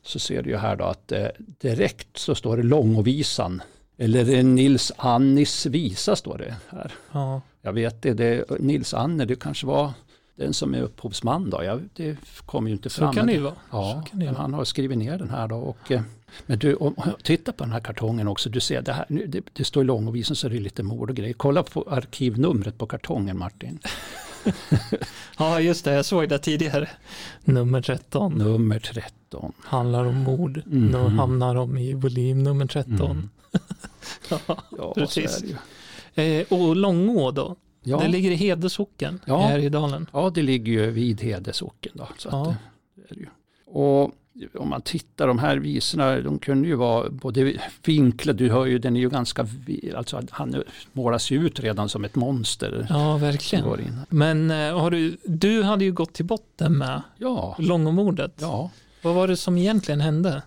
Så 0.01 0.19
ser 0.19 0.43
du 0.43 0.49
ju 0.49 0.57
här 0.57 0.75
då 0.75 0.83
att 0.83 1.11
eh, 1.11 1.27
direkt 1.37 2.17
så 2.17 2.35
står 2.35 2.57
det 2.57 2.63
Långovisan. 2.63 3.61
Eller 3.97 4.33
eh, 4.33 4.43
Nils 4.43 4.91
Annis 4.97 5.65
visa 5.65 6.15
står 6.15 6.37
det 6.37 6.55
här. 6.69 6.91
Ja, 7.11 7.41
Jag 7.61 7.73
vet 7.73 8.01
det, 8.01 8.13
det 8.13 8.45
Nils 8.59 8.93
Anne, 8.93 9.25
det 9.25 9.35
kanske 9.39 9.67
var 9.67 9.91
den 10.35 10.53
som 10.53 10.75
är 10.75 10.81
upphovsman 10.81 11.49
då. 11.49 11.63
Jag, 11.63 11.81
det 11.93 12.17
kommer 12.45 12.69
ju 12.69 12.75
inte 12.75 12.89
så 12.89 12.99
fram. 12.99 13.13
kan 13.13 13.27
det 13.27 13.33
ju 13.33 13.39
vara. 13.39 13.55
Ja, 13.71 14.01
så 14.03 14.09
kan 14.09 14.19
det 14.19 14.25
men 14.25 14.35
han 14.35 14.53
har 14.53 14.65
skrivit 14.65 14.97
ner 14.97 15.17
den 15.17 15.29
här 15.29 15.47
då. 15.47 15.55
Och, 15.55 15.91
eh, 15.91 16.01
men 16.45 16.59
du, 16.59 16.75
om, 16.75 16.95
titta 17.23 17.51
på 17.51 17.63
den 17.63 17.73
här 17.73 17.79
kartongen 17.79 18.27
också. 18.27 18.49
Du 18.49 18.59
ser, 18.59 18.81
det, 18.81 18.93
här, 18.93 19.05
nu- 19.09 19.27
det, 19.27 19.41
det 19.53 19.63
står 19.63 19.83
i 19.83 19.85
långovisen 19.85 20.35
så 20.35 20.47
är 20.47 20.51
det 20.51 20.59
lite 20.59 20.83
mord 20.83 21.09
och 21.09 21.15
grejer. 21.15 21.33
Kolla 21.33 21.63
på 21.63 21.85
arkivnumret 21.89 22.77
på 22.77 22.85
kartongen 22.87 23.37
Martin. 23.37 23.79
Ja, 25.39 25.59
just 25.59 25.85
det. 25.85 25.93
Jag 25.93 26.05
såg 26.05 26.29
det 26.29 26.39
tidigare. 26.39 26.89
Nummer 27.43 27.81
13 27.81 28.33
Nummer 28.33 28.79
13. 28.79 29.53
handlar 29.63 30.05
om 30.05 30.15
mord. 30.15 30.61
Mhm. 30.65 30.85
Nu 30.87 30.97
hamnar 30.97 31.55
de 31.55 31.77
i 31.77 31.93
volym 31.93 32.43
nummer 32.43 32.65
13. 32.67 33.01
Mm. 33.01 33.29
Ja, 34.77 34.93
Precis. 34.95 35.41
det 35.41 35.47
ju. 36.23 36.39
Eh, 36.39 36.45
och 36.49 36.75
Långå 36.75 37.31
då? 37.31 37.55
Ja, 37.83 37.97
Det 37.99 38.07
ligger 38.07 38.31
i 38.31 38.35
Hede 38.35 38.69
socken 38.69 39.19
Ja. 39.25 39.41
här 39.47 39.59
i 39.59 39.69
dalen. 39.69 40.07
ja, 40.13 40.29
det 40.29 40.41
ligger 40.41 40.71
ju 40.71 40.91
vid 40.91 41.21
Hede 41.21 41.53
socken 41.53 41.91
då. 41.95 42.07
Så 42.17 42.29
Ja. 42.31 42.41
att, 42.41 42.55
det, 42.95 43.01
det 43.09 43.15
är 43.15 43.19
ju. 43.19 43.27
Och 43.65 44.11
om 44.57 44.69
man 44.69 44.81
tittar, 44.81 45.27
de 45.27 45.39
här 45.39 45.57
visorna, 45.57 46.19
de 46.19 46.39
kunde 46.39 46.67
ju 46.67 46.75
vara 46.75 47.09
både 47.09 47.53
vinklade, 47.85 48.43
du 48.43 48.51
hör 48.51 48.65
ju, 48.65 48.79
den 48.79 48.95
är 48.95 48.99
ju 48.99 49.09
ganska, 49.09 49.47
alltså 49.95 50.21
han 50.29 50.63
målas 50.93 51.31
ju 51.31 51.45
ut 51.45 51.59
redan 51.59 51.89
som 51.89 52.05
ett 52.05 52.15
monster. 52.15 52.87
Ja, 52.89 53.17
verkligen. 53.17 53.99
Men 54.09 54.51
eh, 54.51 54.79
har 54.79 54.91
du, 54.91 55.17
du 55.25 55.63
hade 55.63 55.85
ju 55.85 55.91
gått 55.91 56.13
till 56.13 56.25
botten 56.25 56.77
med 56.77 57.01
Ja, 57.17 57.55
Långomordet. 57.59 58.33
ja. 58.41 58.69
Vad 59.01 59.15
var 59.15 59.27
det 59.27 59.37
som 59.37 59.57
egentligen 59.57 60.01
hände? 60.01 60.41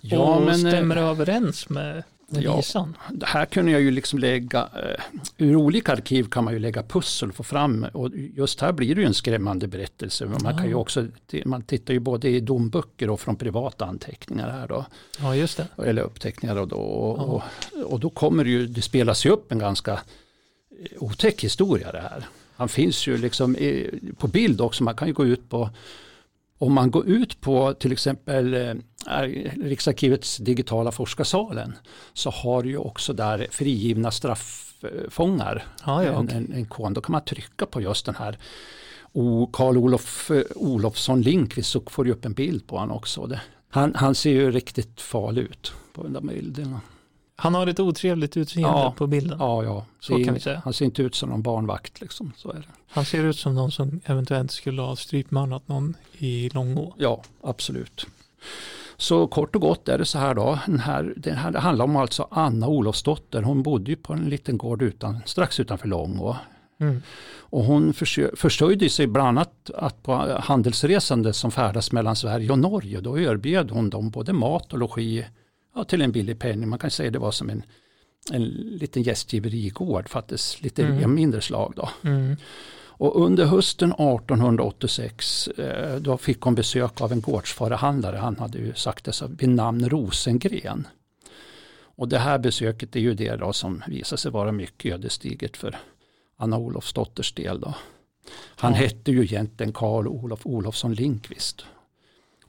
Ja, 0.00 0.18
och 0.18 0.42
men 0.42 0.66
eh, 0.66 0.70
stämmer 0.72 0.94
det 0.94 1.00
överens 1.00 1.68
med, 1.68 2.02
med 2.32 2.42
ja. 2.42 2.56
visan? 2.56 2.96
det 3.10 3.26
här 3.26 3.46
kunde 3.46 3.72
jag 3.72 3.80
ju 3.80 3.90
liksom 3.90 4.18
lägga, 4.18 4.60
eh, 4.60 5.22
ur 5.36 5.56
olika 5.56 5.92
arkiv 5.92 6.24
kan 6.28 6.44
man 6.44 6.52
ju 6.52 6.58
lägga 6.58 6.82
pussel 6.82 7.28
och 7.28 7.34
få 7.34 7.42
fram, 7.42 7.86
och 7.92 8.10
just 8.14 8.60
här 8.60 8.72
blir 8.72 8.94
det 8.94 9.00
ju 9.00 9.06
en 9.06 9.14
skrämmande 9.14 9.66
berättelse. 9.66 10.26
Man 10.26 10.56
kan 10.56 10.68
ju 10.68 10.74
också, 10.74 11.06
man 11.44 11.62
tittar 11.62 11.94
ju 11.94 12.00
både 12.00 12.28
i 12.28 12.40
domböcker 12.40 13.10
och 13.10 13.20
från 13.20 13.36
privata 13.36 13.84
anteckningar 13.84 14.50
här 14.50 14.68
då, 14.68 14.86
Ja, 15.20 15.36
just 15.36 15.56
det. 15.56 15.66
eller 15.84 16.02
uppteckningar 16.02 16.56
och 16.56 16.68
då, 16.68 16.76
och, 16.76 17.18
Ja. 17.18 17.22
och, 17.82 17.92
och 17.92 18.00
då 18.00 18.10
kommer 18.10 18.44
det 18.44 18.50
ju, 18.50 18.66
det 18.66 18.82
spelas 18.82 19.26
ju 19.26 19.30
upp 19.30 19.52
en 19.52 19.58
ganska 19.58 19.92
eh, 19.92 19.98
otäck 20.98 21.44
historia 21.44 21.92
det 21.92 22.00
här. 22.00 22.26
Han 22.56 22.68
finns 22.68 23.06
ju 23.06 23.16
liksom 23.16 23.56
på 24.18 24.26
bild 24.26 24.60
också, 24.60 24.84
man 24.84 24.94
kan 24.96 25.08
ju 25.08 25.14
gå 25.14 25.26
ut 25.26 25.50
på 25.50 25.70
om 26.62 26.72
man 26.72 26.90
går 26.90 27.06
ut 27.06 27.40
på 27.40 27.74
till 27.74 27.92
exempel 27.92 28.54
eh, 28.54 28.74
Riksarkivets 29.62 30.36
digitala 30.36 30.92
forskarsalen 30.92 31.74
så 32.12 32.30
har 32.30 32.62
du 32.62 32.68
ju 32.68 32.76
också 32.76 33.12
där 33.12 33.46
frigivna 33.50 34.10
strafffångar 34.10 35.64
Ja, 35.86 36.04
ja, 36.04 36.10
en, 36.10 36.16
okej. 36.24 36.36
en, 36.36 36.52
en 36.52 36.66
kon. 36.66 36.94
Då 36.94 37.00
kan 37.00 37.12
man 37.12 37.24
trycka 37.24 37.66
på 37.66 37.80
just 37.80 38.06
den 38.06 38.14
här 38.14 38.38
Karl 39.52 39.76
Olof 39.76 40.30
eh, 40.30 40.42
Olofsson 40.54 41.22
Linkvist 41.22 41.70
så 41.70 41.82
får 41.86 42.04
du 42.04 42.12
upp 42.12 42.24
en 42.24 42.32
bild 42.32 42.66
på 42.66 42.78
honom 42.78 42.96
också. 42.96 43.26
Det, 43.26 43.40
han, 43.70 43.94
han 43.94 44.14
ser 44.14 44.30
ju 44.30 44.50
riktigt 44.50 45.00
farlig 45.00 45.42
ut 45.42 45.72
på 45.92 46.02
den 46.02 46.12
där 46.12 46.20
bilden. 46.20 46.76
Han 47.42 47.54
har 47.54 47.66
ett 47.66 47.80
otrevligt 47.80 48.36
utseende 48.36 48.68
Ja. 48.68 48.94
på 48.96 49.06
bilden. 49.06 49.38
Ja, 49.40 49.64
ja. 49.64 49.84
Så 50.00 50.24
kan 50.24 50.34
vi 50.34 50.40
säga. 50.40 50.62
Han 50.64 50.72
ser 50.72 50.84
inte 50.84 51.02
ut 51.02 51.14
som 51.14 51.28
någon 51.28 51.42
barnvakt 51.42 52.00
liksom. 52.00 52.32
Så 52.36 52.50
är 52.50 52.54
det. 52.54 52.62
Han 52.88 53.04
ser 53.04 53.24
ut 53.24 53.36
som 53.36 53.54
någon 53.54 53.70
som 53.72 54.00
eventuellt 54.04 54.50
skulle 54.50 54.82
ha 54.82 54.96
strypmördat 54.96 55.68
någon 55.68 55.94
i 56.18 56.48
Långå. 56.54 56.94
Ja, 56.98 57.22
absolut. 57.42 58.06
Så 58.96 59.26
kort 59.26 59.54
och 59.54 59.60
gott 59.60 59.88
är 59.88 59.98
det 59.98 60.04
så 60.04 60.18
här 60.18 60.34
då. 60.34 60.58
Den 60.66 60.78
här, 60.78 61.14
det 61.16 61.32
här 61.32 61.50
det 61.50 61.58
handlar 61.58 61.84
om 61.84 61.96
alltså 61.96 62.28
Anna 62.30 62.68
Olofsdotter. 62.68 63.42
Hon 63.42 63.62
bodde 63.62 63.90
ju 63.90 63.96
på 63.96 64.12
en 64.12 64.24
liten 64.24 64.58
gård 64.58 64.82
utan, 64.82 65.18
strax 65.26 65.60
utanför 65.60 65.88
Långå. 65.88 66.36
Mm. 66.80 67.02
Och 67.38 67.64
hon 67.64 67.92
försö- 67.92 68.36
försörjde 68.36 68.88
sig 68.90 69.06
bland 69.06 69.28
annat 69.28 69.70
att 69.74 70.02
på 70.02 70.38
handelsresande 70.40 71.32
som 71.32 71.50
färdas 71.50 71.92
mellan 71.92 72.16
Sverige 72.16 72.50
och 72.50 72.58
Norge. 72.58 73.00
Då 73.00 73.18
erbjöd 73.18 73.70
hon 73.70 73.90
dem 73.90 74.10
både 74.10 74.32
mat 74.32 74.72
och 74.72 74.78
logi 74.78 75.26
ja, 75.74 75.84
till 75.84 76.02
en 76.02 76.12
billig 76.12 76.38
penning. 76.38 76.68
Man 76.68 76.78
kan 76.78 76.90
säga 76.90 77.10
det 77.10 77.18
var 77.18 77.30
som 77.32 77.50
en, 77.50 77.62
en 78.32 78.44
liten 78.52 79.02
gästgiverigård, 79.02 80.08
faktiskt 80.08 80.62
lite 80.62 80.82
Mm. 80.86 81.14
mindre 81.14 81.40
slag. 81.40 81.72
Då. 81.76 81.88
Mm. 82.04 82.36
Och 82.74 83.24
under 83.24 83.44
hösten 83.44 83.92
1886 83.92 85.48
eh, 85.48 85.96
då 85.96 86.16
fick 86.18 86.40
hon 86.40 86.54
besök 86.54 87.00
av 87.00 87.12
en 87.12 87.20
gårdsfarihandlare. 87.20 88.16
Han 88.16 88.36
hade 88.38 88.58
ju 88.58 88.74
sagt 88.74 89.04
det 89.04 89.12
så 89.12 89.26
vid 89.26 89.48
namn 89.48 89.88
Rosengren. 89.88 90.86
Och 91.96 92.08
det 92.08 92.18
här 92.18 92.38
besöket 92.38 92.96
är 92.96 93.00
ju 93.00 93.14
det 93.14 93.36
då 93.36 93.52
som 93.52 93.82
visar 93.88 94.16
sig 94.16 94.30
vara 94.30 94.52
mycket 94.52 94.94
ödesdigert 94.94 95.56
för 95.56 95.78
Anna 96.36 96.58
Olofsdotters 96.58 97.32
del. 97.34 97.60
Då. 97.60 97.74
Han 98.56 98.72
Ja. 98.72 98.78
hette 98.78 99.10
ju 99.12 99.22
egentligen 99.22 99.72
Karl 99.72 100.06
Olof 100.08 100.46
Olofsson 100.46 100.94
Linkvist. 100.94 101.64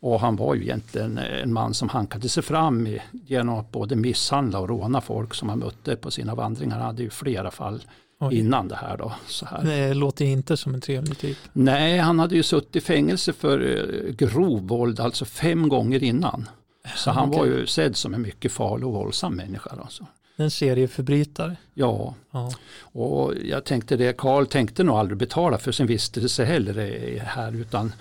Och 0.03 0.19
han 0.19 0.35
var 0.35 0.55
ju 0.55 0.61
egentligen 0.61 1.17
en 1.17 1.53
man 1.53 1.73
som 1.73 1.89
hankade 1.89 2.29
sig 2.29 2.43
fram 2.43 2.87
i, 2.87 3.01
genom 3.25 3.59
att 3.59 3.71
både 3.71 3.95
misshandla 3.95 4.59
och 4.59 4.69
råna 4.69 5.01
folk 5.01 5.33
som 5.33 5.49
han 5.49 5.59
mötte 5.59 5.95
på 5.95 6.11
sina 6.11 6.35
vandringar. 6.35 6.75
Han 6.77 6.85
hade 6.85 7.03
ju 7.03 7.09
flera 7.09 7.51
fall 7.51 7.83
Oj. 8.19 8.35
innan 8.39 8.67
det 8.67 8.75
här. 8.75 8.97
Då, 8.97 9.13
så 9.27 9.45
här. 9.45 9.63
Det 9.63 9.93
låter 9.93 10.25
inte 10.25 10.57
som 10.57 10.73
en 10.73 10.81
trevlig 10.81 11.17
typ. 11.17 11.37
Nej, 11.53 11.97
han 11.97 12.19
hade 12.19 12.35
ju 12.35 12.43
suttit 12.43 12.75
i 12.75 12.81
fängelse 12.81 13.33
för 13.33 13.59
eh, 13.59 14.13
grov 14.13 14.67
våld, 14.67 14.99
alltså 14.99 15.25
fem 15.25 15.69
gånger 15.69 16.03
innan. 16.03 16.49
Så 16.95 17.11
han 17.11 17.29
Okej. 17.29 17.39
var 17.39 17.45
ju 17.45 17.65
sedd 17.67 17.95
som 17.95 18.13
en 18.13 18.21
mycket 18.21 18.51
farlig 18.51 18.87
och 18.87 18.93
våldsam 18.93 19.35
människa. 19.35 19.69
Alltså. 19.81 20.05
En 20.35 20.51
serieförbrytare. 20.51 21.55
Ja, 21.73 22.13
Ja. 22.31 22.51
och 22.81 23.33
jag 23.45 23.63
tänkte 23.65 23.97
det, 23.97 24.17
Karl 24.17 24.45
tänkte 24.45 24.83
nog 24.83 24.95
aldrig 24.95 25.17
betala 25.17 25.57
för 25.57 25.71
sin 25.71 25.87
vistelse 25.87 26.45
heller 26.45 26.77
eh, 26.79 27.23
här, 27.23 27.55
utan 27.55 27.93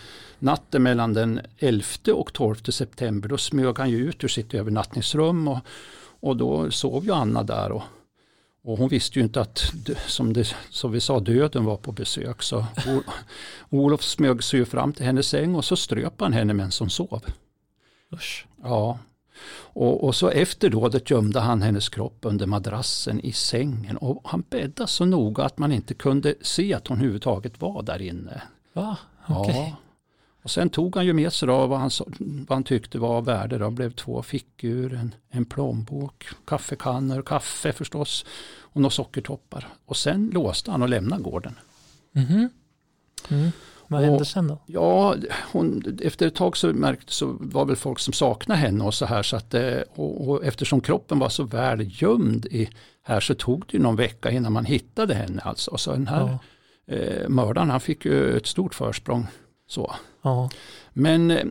natten 0.42 0.82
mellan 0.82 1.12
den 1.12 1.40
11 1.58 1.84
och 2.14 2.32
12 2.32 2.54
september, 2.54 3.28
då 3.28 3.38
smög 3.38 3.78
han 3.78 3.90
ju 3.90 3.96
ut 3.96 4.24
ur 4.24 4.28
sitt 4.28 4.54
övernattningsrum 4.54 5.48
och, 5.48 5.58
och 6.20 6.36
då 6.36 6.70
sov 6.70 7.04
ju 7.04 7.12
Anna 7.12 7.42
där. 7.42 7.72
Och, 7.72 7.82
och 8.64 8.78
hon 8.78 8.88
visste 8.88 9.18
ju 9.18 9.24
inte 9.24 9.40
att, 9.40 9.72
som, 10.06 10.32
det, 10.32 10.54
som 10.70 10.92
vi 10.92 11.00
sa, 11.00 11.20
döden 11.20 11.64
var 11.64 11.76
på 11.76 11.92
besök. 11.92 12.42
Så 12.42 12.66
Olof 13.70 14.02
smög 14.02 14.42
sig 14.42 14.58
ju 14.58 14.64
fram 14.64 14.92
till 14.92 15.06
hennes 15.06 15.28
säng 15.28 15.54
och 15.54 15.64
så 15.64 15.76
ströp 15.76 16.20
han 16.20 16.32
henne 16.32 16.54
medan 16.54 16.72
hon 16.78 16.90
sov. 16.90 17.20
Usch. 18.12 18.46
Ja. 18.62 18.98
Och, 19.74 20.04
och 20.04 20.14
så 20.14 20.28
efter 20.28 20.70
dådet 20.70 21.10
gömde 21.10 21.40
han 21.40 21.62
hennes 21.62 21.88
kropp 21.88 22.18
under 22.22 22.46
madrassen 22.46 23.20
i 23.20 23.32
sängen 23.32 23.96
och 23.96 24.20
han 24.24 24.44
bäddade 24.50 24.86
så 24.86 25.04
noga 25.04 25.44
att 25.44 25.58
man 25.58 25.72
inte 25.72 25.94
kunde 25.94 26.34
se 26.40 26.74
att 26.74 26.86
hon 26.86 26.96
överhuvudtaget 26.96 27.60
var 27.60 27.82
där 27.82 28.02
inne. 28.02 28.42
Va? 28.72 28.96
Okej. 29.28 29.66
Ja. 29.68 29.76
Och 30.42 30.50
sen 30.50 30.70
tog 30.70 30.96
han 30.96 31.06
ju 31.06 31.12
med 31.12 31.32
sig 31.32 31.48
då 31.48 31.66
vad 31.66 31.78
han, 31.80 31.90
vad 32.48 32.56
han 32.56 32.64
tyckte 32.64 32.98
var 32.98 33.08
av 33.16 33.24
värde. 33.24 33.58
Det 33.58 33.70
blev 33.70 33.90
två 33.92 34.22
fickur, 34.22 34.94
en, 34.94 35.14
en 35.30 35.44
plånbok, 35.44 36.24
kaffekannor, 36.46 37.22
kaffe 37.22 37.72
förstås 37.72 38.24
och 38.60 38.80
några 38.80 38.90
sockertoppar. 38.90 39.68
Och 39.86 39.96
sen 39.96 40.30
låste 40.34 40.70
han 40.70 40.82
och 40.82 40.88
lämnade 40.88 41.22
gården. 41.22 41.54
Mhm. 42.12 42.48
Mm. 43.30 43.50
Vad 43.88 44.00
Och- 44.00 44.06
hände 44.06 44.24
sen 44.24 44.48
då? 44.48 44.58
Ja, 44.66 45.14
hon, 45.52 45.98
efter 46.02 46.26
ett 46.26 46.34
tag 46.34 46.56
så 46.56 46.66
märkte 46.72 47.12
så 47.12 47.36
var 47.40 47.64
väl 47.64 47.76
folk 47.76 47.98
som 47.98 48.12
saknade 48.12 48.60
henne 48.60 48.84
och 48.84 48.94
så 48.94 49.06
här 49.06 49.22
så 49.22 49.36
att 49.36 49.54
eh, 49.54 49.80
och, 49.94 50.28
och 50.28 50.44
eftersom 50.44 50.80
kroppen 50.80 51.18
var 51.18 51.28
så 51.28 51.44
väl 51.44 52.02
gömd 52.02 52.46
i 52.46 52.68
här 53.02 53.20
så 53.20 53.34
tog 53.34 53.60
det 53.66 53.76
ju 53.76 53.82
någon 53.82 53.96
vecka 53.96 54.30
innan 54.30 54.52
man 54.52 54.64
hittade 54.64 55.14
henne 55.14 55.42
alltså. 55.42 55.76
Så 55.76 55.92
den 55.92 56.06
här 56.06 56.38
Ja. 56.86 56.94
eh, 56.94 57.28
mördaren 57.28 57.70
han 57.70 57.80
fick 57.80 58.04
ju 58.04 58.36
ett 58.36 58.46
stort 58.46 58.74
försprång. 58.74 59.26
Så. 59.68 59.92
Ja. 60.22 60.50
Men 60.92 61.30
eh, 61.30 61.44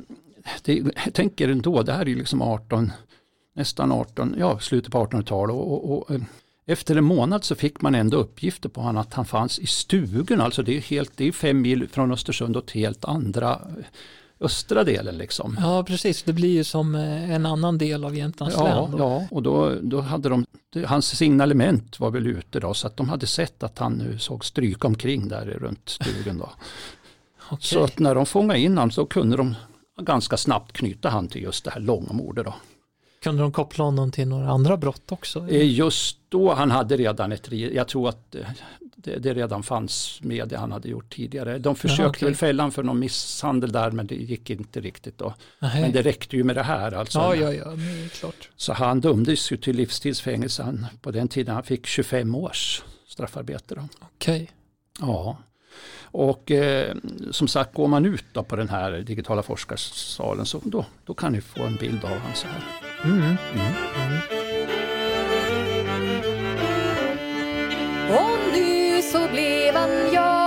det, 0.63 0.73
jag 1.05 1.13
tänker 1.13 1.49
ändå, 1.49 1.83
det 1.83 1.93
här 1.93 2.01
är 2.01 2.05
ju 2.05 2.15
liksom 2.15 2.41
18, 2.41 2.91
nästan 3.55 3.91
18, 3.91 4.35
ja 4.37 4.59
slutet 4.59 4.91
på 4.91 5.05
1800-talet. 5.05 5.53
Och, 5.53 5.73
och, 5.73 5.97
och, 5.97 6.15
eh, 6.15 6.21
efter 6.65 6.95
en 6.95 7.03
månad 7.03 7.43
så 7.43 7.55
fick 7.55 7.81
man 7.81 7.95
ändå 7.95 8.17
uppgifter 8.17 8.69
på 8.69 8.81
honom 8.81 9.01
att 9.01 9.13
han 9.13 9.25
fanns 9.25 9.59
i 9.59 9.65
Stugun, 9.65 10.41
alltså 10.41 10.63
det 10.63 10.77
är, 10.77 10.81
helt, 10.81 11.17
det 11.17 11.27
är 11.27 11.31
fem 11.31 11.61
mil 11.61 11.87
från 11.87 12.11
Östersund 12.11 12.57
och 12.57 12.71
helt 12.71 13.05
andra 13.05 13.51
eh, 13.51 13.85
östra 14.41 14.83
delen 14.83 15.17
liksom. 15.17 15.57
Ja 15.59 15.83
precis, 15.83 16.23
det 16.23 16.33
blir 16.33 16.49
ju 16.49 16.63
som 16.63 16.95
en 16.95 17.45
annan 17.45 17.77
del 17.77 18.05
av 18.05 18.15
Jämtlands 18.15 18.55
Ja, 18.57 18.63
län. 18.63 18.91
Då. 18.91 18.97
ja, 18.97 19.27
och 19.31 19.43
då, 19.43 19.75
då 19.81 20.01
hade 20.01 20.29
de, 20.29 20.45
hans 20.85 21.17
signalement 21.17 21.99
var 21.99 22.11
väl 22.11 22.27
ute 22.27 22.59
då 22.59 22.73
så 22.73 22.87
att 22.87 22.97
de 22.97 23.09
hade 23.09 23.27
sett 23.27 23.63
att 23.63 23.79
han 23.79 23.93
nu 23.93 24.19
såg 24.19 24.45
stryka 24.45 24.87
omkring 24.87 25.27
där 25.27 25.45
runt 25.45 25.89
stugan 25.89 26.37
då. 26.37 26.49
Okej. 27.51 27.67
Så 27.67 27.83
att 27.83 27.99
när 27.99 28.15
de 28.15 28.25
fångade 28.25 28.59
in 28.59 28.77
honom 28.77 28.91
så 28.91 29.05
kunde 29.05 29.37
de 29.37 29.55
ganska 30.01 30.37
snabbt 30.37 30.73
knyta 30.73 31.09
han 31.09 31.27
till 31.27 31.41
just 31.43 31.65
det 31.65 31.71
här 31.71 31.79
långomordet 31.79 32.45
då. 32.45 32.53
Kunde 33.23 33.41
de 33.41 33.51
koppla 33.51 33.83
honom 33.83 34.11
till 34.11 34.27
några 34.27 34.49
andra 34.49 34.77
brott 34.77 35.11
också? 35.11 35.47
Eh, 35.49 35.71
Just 35.71 36.17
då 36.29 36.53
han 36.53 36.71
hade 36.71 36.97
redan 36.97 37.31
ett, 37.31 37.51
jag 37.51 37.87
tror 37.87 38.09
att 38.09 38.35
eh, 38.35 38.41
det, 38.95 39.15
det 39.15 39.33
redan 39.33 39.63
fanns 39.63 40.19
med 40.21 40.47
det 40.47 40.57
han 40.57 40.71
hade 40.71 40.89
gjort 40.89 41.13
tidigare. 41.15 41.57
De 41.59 41.75
försökte 41.75 42.07
okej. 42.07 42.25
väl 42.25 42.35
fälla 42.35 42.63
honom 42.63 42.71
för 42.71 42.83
någon 42.83 42.99
misshandel 42.99 43.71
där 43.71 43.91
men 43.91 44.07
det 44.07 44.15
gick 44.15 44.49
inte 44.49 44.81
riktigt 44.81 45.17
då. 45.17 45.33
Nej. 45.59 45.81
Men 45.81 45.91
det 45.91 46.01
räckte 46.01 46.35
ju 46.35 46.43
med 46.43 46.55
det 46.55 46.63
här 46.63 46.91
alltså. 46.91 47.19
Ja, 47.19 47.35
ja, 47.35 47.53
ja, 47.53 47.65
men 47.65 48.09
klart. 48.09 48.49
Så 48.55 48.73
han 48.73 49.01
dömdes 49.01 49.51
ju 49.51 49.57
till 49.57 49.75
livstidsfängelse 49.75 50.77
på 51.01 51.11
den 51.11 51.27
tiden. 51.27 51.55
Han 51.55 51.63
fick 51.63 51.85
25 51.85 52.35
års 52.35 52.83
straffarbete. 53.07 53.87
Okej. 54.01 54.51
Ja. 54.99 55.37
Och 56.11 56.51
eh, 56.51 56.95
som 57.31 57.47
sagt, 57.47 57.73
går 57.73 57.87
man 57.87 58.05
ut 58.05 58.25
då 58.33 58.43
på 58.43 58.55
den 58.55 58.69
här 58.69 58.91
digitala 58.91 59.43
forskarsalen 59.43 60.45
så 60.45 60.61
då, 60.63 60.85
då 61.05 61.13
kan 61.13 61.31
ni 61.31 61.41
få 61.41 61.63
en 61.63 61.75
bild 61.75 62.03
av 62.03 62.09
honom 62.09 62.33
så 62.35 62.47
här. 62.47 62.63
Mm. 63.03 63.17
Mm. 63.17 63.37
Mm. 63.53 64.17
Och 68.09 68.53
nu 68.53 69.01
så 69.01 69.27
blev 69.31 69.75
han 69.75 70.13
jagad 70.13 70.40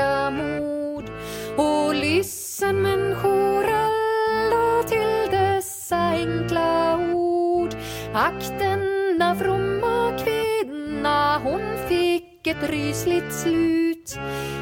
hemska 0.00 0.30
mod. 0.30 1.04
och 1.56 1.94
lyssen 1.94 2.82
människor 2.82 3.64
alla 3.64 4.82
till 4.88 5.30
dessa 5.30 5.96
enkla 5.96 6.98
ord 7.14 7.74
Ack 8.14 8.52
denna 8.58 9.34
fromma 9.34 10.18
kvinna 10.18 11.38
hon 11.38 11.88
fick 11.88 12.46
ett 12.46 12.70
rysligt 12.70 13.34
slut 13.34 14.18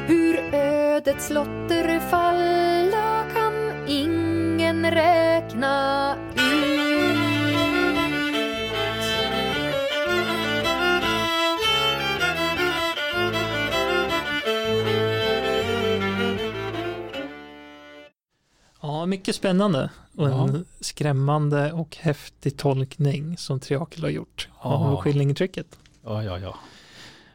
Hur 0.07 0.53
ödets 0.53 1.29
lotter 1.29 1.99
falla 1.99 3.25
kan 3.35 3.87
ingen 3.87 4.91
räkna 4.91 6.15
Ja, 18.99 19.05
mycket 19.05 19.35
spännande 19.35 19.89
och 20.17 20.29
Ja. 20.29 20.43
en 20.47 20.65
skrämmande 20.79 21.71
och 21.73 21.97
häftig 21.99 22.57
tolkning 22.57 23.37
som 23.37 23.59
Triakel 23.59 24.03
har 24.03 24.09
gjort 24.09 24.47
Ja. 24.63 24.69
av 24.69 24.95
skillingtrycket. 24.97 25.67
Ja, 26.03 26.23
ja, 26.23 26.39
ja. 26.39 26.55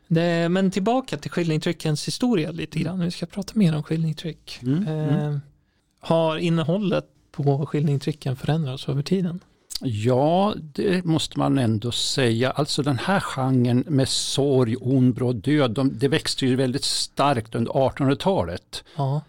Det, 0.08 0.48
men 0.48 0.70
tillbaka 0.70 1.16
till 1.16 1.30
skillingtryckens 1.30 2.08
historia 2.08 2.50
lite 2.50 2.78
grann. 2.78 3.00
Vi 3.00 3.10
ska 3.10 3.26
prata 3.26 3.52
mer 3.54 3.76
om 3.76 3.82
skillingtryck. 3.82 4.58
Mm, 4.62 4.86
Eh, 4.88 5.14
mm. 5.24 5.40
Har 6.00 6.36
innehållet 6.36 7.04
på 7.32 7.66
skillingtrycken 7.66 8.36
förändrats 8.36 8.88
över 8.88 9.02
tiden? 9.02 9.40
Ja, 9.80 10.54
det 10.56 11.04
måste 11.04 11.38
man 11.38 11.58
ändå 11.58 11.92
säga. 11.92 12.50
Alltså 12.50 12.82
den 12.82 12.98
här 12.98 13.20
genren 13.20 13.84
med 13.86 14.08
sorg, 14.08 14.76
ond, 14.80 15.14
bråd 15.14 15.36
död, 15.36 15.70
de, 15.70 15.98
det 15.98 16.08
växte 16.08 16.46
ju 16.46 16.56
väldigt 16.56 16.84
starkt 16.84 17.54
under 17.54 17.72
1800-talet. 17.72 18.84
Ja, 18.96 19.20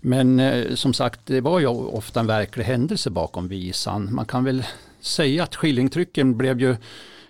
Men 0.00 0.40
eh, 0.40 0.74
som 0.74 0.94
sagt, 0.94 1.20
det 1.24 1.40
var 1.40 1.58
ju 1.58 1.66
ofta 1.66 2.20
en 2.20 2.26
verklig 2.26 2.64
händelse 2.64 3.10
bakom 3.10 3.48
visan. 3.48 4.14
Man 4.14 4.26
kan 4.26 4.44
väl 4.44 4.64
säga 5.00 5.42
att 5.42 5.56
skillingtrycken 5.56 6.36
blev 6.36 6.60
ju 6.60 6.76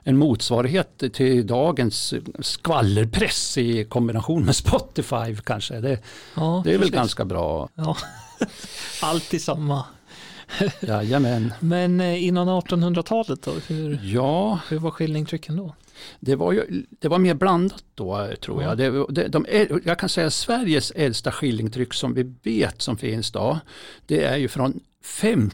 en 0.02 0.18
motsvarighet 0.18 1.02
till 1.12 1.46
dagens 1.46 2.14
skvallerpress 2.40 3.58
i 3.58 3.84
kombination 3.84 4.44
med 4.44 4.56
Spotify 4.56 5.36
kanske. 5.44 5.80
Det, 5.80 5.98
ja 6.34 6.62
det 6.64 6.70
är 6.70 6.72
väl 6.72 6.80
precis. 6.80 6.94
ganska 6.94 7.24
bra. 7.24 7.68
Ja. 7.74 7.96
Alltid 9.02 9.42
samma. 9.42 9.84
Jajamän. 10.80 11.52
Men 11.60 12.00
eh, 12.00 12.24
innan 12.24 12.48
1800-talet 12.48 13.42
då? 13.42 13.50
Hur, 13.66 14.00
Ja, 14.02 14.60
hur 14.68 14.78
var 14.78 14.90
skillingtrycken 14.90 15.56
då? 15.56 15.74
Det 16.20 16.34
var, 16.36 16.52
ju, 16.52 16.86
det 17.00 17.08
var 17.08 17.18
mer 17.18 17.34
blandat 17.34 17.84
då 17.94 18.28
tror 18.40 18.62
Ja. 18.62 18.68
jag. 18.68 18.78
Det, 18.78 19.06
det, 19.08 19.28
de, 19.28 19.46
jag 19.84 19.98
kan 19.98 20.08
säga 20.08 20.30
Sveriges 20.30 20.90
äldsta 20.90 21.32
skillingtryck 21.32 21.94
som 21.94 22.14
vi 22.14 22.34
vet 22.42 22.82
som 22.82 22.96
finns 22.96 23.30
då, 23.30 23.58
det 24.06 24.24
är 24.24 24.36
ju 24.36 24.48
från 24.48 24.80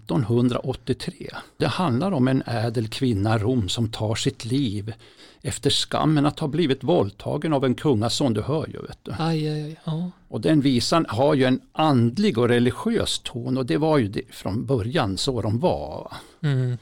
1583. 0.08 1.30
Det 1.56 1.66
handlar 1.66 2.12
om 2.12 2.28
en 2.28 2.42
ädel 2.46 2.88
kvinna 2.88 3.38
Rom 3.38 3.68
som 3.68 3.88
tar 3.90 4.14
sitt 4.14 4.44
liv 4.44 4.94
efter 5.42 5.70
skammen 5.70 6.26
att 6.26 6.38
ha 6.38 6.48
blivit 6.48 6.84
våldtagen 6.84 7.52
av 7.52 7.64
en 7.64 7.74
kungason, 7.74 8.34
du 8.34 8.40
hör 8.42 8.66
ju. 8.66 8.78
Vet 8.82 8.98
du. 9.02 9.12
Aj, 9.18 9.48
aj, 9.48 9.62
aj. 9.62 9.80
Ja. 9.84 10.10
Och 10.28 10.40
den 10.40 10.60
visan 10.60 11.06
har 11.08 11.34
ju 11.34 11.44
en 11.44 11.60
andlig 11.72 12.38
och 12.38 12.48
religiös 12.48 13.18
ton 13.24 13.58
och 13.58 13.66
det 13.66 13.76
var 13.76 13.98
ju 13.98 14.08
det 14.08 14.22
från 14.30 14.66
början 14.66 15.16
så 15.16 15.42
de 15.42 15.58
var. 15.58 15.88
va. 16.10 16.16
Mm. 16.48 16.78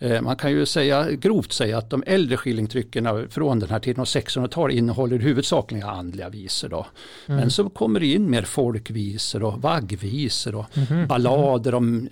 Eh, 0.00 0.22
Man 0.22 0.36
kan 0.36 0.50
ju 0.50 0.66
säga, 0.66 1.10
grovt 1.10 1.52
säga 1.52 1.78
att 1.78 1.90
de 1.90 2.02
äldre 2.06 2.36
skillingtrycken 2.36 3.28
från 3.30 3.58
den 3.58 3.70
här 3.70 3.78
tiden, 3.80 4.00
och 4.00 4.06
1600-talet, 4.06 4.76
innehåller 4.76 5.18
huvudsakligen 5.18 5.88
andliga 5.88 6.28
visor. 6.28 6.68
Då. 6.68 6.86
Mm. 7.26 7.40
Men 7.40 7.50
så 7.50 7.68
kommer 7.70 8.00
det 8.00 8.06
in 8.06 8.30
mer 8.30 8.42
folkvisor 8.42 9.42
och 9.42 9.62
vaggvisor 9.62 10.54
och 10.54 10.66
Mhm. 10.76 11.06
ballader 11.08 11.74
om 11.74 12.08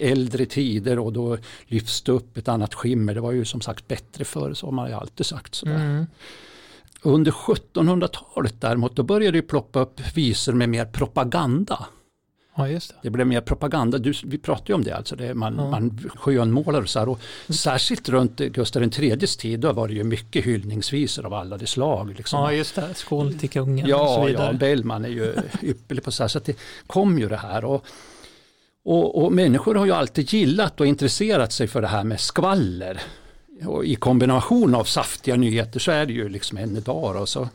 äldre 0.00 0.46
tider 0.46 0.98
och 0.98 1.12
då 1.12 1.38
lyfts 1.66 2.02
det 2.02 2.12
upp 2.12 2.36
ett 2.36 2.48
annat 2.48 2.74
skimmer. 2.74 3.14
Det 3.14 3.20
var 3.20 3.32
ju 3.32 3.44
som 3.44 3.60
sagt 3.60 3.88
bättre 3.88 4.24
förr, 4.24 4.54
så 4.54 4.66
har 4.66 4.72
man 4.72 4.88
ju 4.88 4.94
alltid 4.94 5.26
sagt. 5.26 5.54
Sådär. 5.54 5.74
Mm. 5.74 6.06
Under 7.02 7.30
1700-talet 7.32 8.54
däremot, 8.60 8.96
då 8.96 9.02
började 9.02 9.38
det 9.38 9.42
ploppa 9.42 9.80
upp 9.80 10.00
visor 10.16 10.52
med 10.52 10.68
mer 10.68 10.84
propaganda. 10.84 11.86
Ja, 12.58 12.68
just 12.68 12.90
det. 12.90 12.96
Det 13.02 13.10
blev 13.10 13.26
mer 13.26 13.40
propaganda, 13.40 13.98
du, 13.98 14.12
vi 14.24 14.38
pratade 14.38 14.64
ju 14.68 14.74
om 14.74 14.84
det, 14.84 14.96
alltså 14.96 15.16
det, 15.16 15.34
man, 15.34 15.54
Ja. 15.58 15.70
man 15.70 16.10
skönmålar 16.16 16.82
och 16.82 16.88
så 16.88 16.98
här. 16.98 17.08
Och 17.08 17.20
särskilt 17.48 18.08
runt 18.08 18.36
Gustav 18.36 18.82
IIIs 18.82 19.36
tid, 19.36 19.60
då 19.60 19.72
var 19.72 19.88
det 19.88 19.94
ju 19.94 20.04
mycket 20.04 20.44
hyllningsvisor 20.44 21.26
av 21.26 21.34
alla 21.34 21.56
de 21.58 21.66
slag. 21.66 22.14
Liksom. 22.16 22.40
Ja, 22.40 22.52
just 22.52 22.74
det. 22.74 22.94
Skål 22.94 23.34
till 23.34 23.50
kungen 23.50 23.84
och 23.84 23.90
så 23.90 24.04
Ja, 24.20 24.24
vidare. 24.24 24.46
ja, 24.52 24.58
Bellman 24.58 25.04
är 25.04 25.08
ju 25.08 25.34
ypperlig 25.62 26.04
på 26.04 26.10
så 26.12 26.22
här, 26.22 26.28
så 26.28 26.38
det 26.44 26.56
kom 26.86 27.18
ju 27.18 27.28
det 27.28 27.36
här. 27.36 27.64
Och, 27.64 27.84
och, 28.84 29.22
och 29.24 29.32
människor 29.32 29.74
har 29.74 29.86
ju 29.86 29.92
alltid 29.92 30.32
gillat 30.32 30.80
och 30.80 30.86
intresserat 30.86 31.52
sig 31.52 31.66
för 31.66 31.82
det 31.82 31.88
här 31.88 32.04
med 32.04 32.20
skvaller. 32.20 33.00
Och 33.66 33.84
i 33.84 33.94
kombination 33.94 34.74
av 34.74 34.84
saftiga 34.84 35.36
nyheter 35.36 35.80
så 35.80 35.90
är 35.90 36.06
det 36.06 36.12
ju 36.12 36.28
liksom 36.28 36.58
än 36.58 36.76
idag. 36.76 37.16
Och 37.16 37.28
så, 37.28 37.48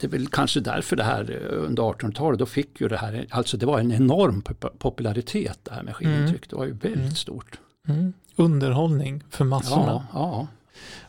det 0.00 0.06
är 0.06 0.10
väl 0.10 0.26
kanske 0.28 0.60
därför 0.60 0.96
det 0.96 1.02
här 1.04 1.30
eh, 1.50 1.64
under 1.64 1.82
1800-talet, 1.82 2.38
då 2.38 2.46
fick 2.46 2.80
ju 2.80 2.88
det 2.88 2.96
här, 2.96 3.26
alltså 3.30 3.56
det 3.56 3.66
var 3.66 3.78
en 3.80 3.92
enorm 3.92 4.42
pop- 4.42 4.78
popularitet 4.78 5.58
det 5.62 5.74
här 5.74 5.82
med 5.82 5.96
skivintryck. 5.96 6.50
Det 6.50 6.56
var 6.56 6.64
ju 6.64 6.72
väldigt 6.72 6.96
Mm. 6.98 7.10
stort. 7.14 7.58
Mm. 7.88 8.12
Underhållning 8.36 9.22
för 9.30 9.44
massorna. 9.44 9.86
Ja, 9.86 10.06
ja. 10.12 10.46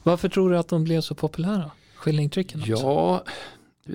Varför 0.04 0.30
tror 0.30 0.50
du 0.52 0.58
att 0.58 0.68
de 0.68 0.84
blev 0.84 1.02
så 1.02 1.16
populära? 1.16 1.72
Skillingtrycken 1.96 2.60
också? 2.62 2.72
Ja, 2.74 3.24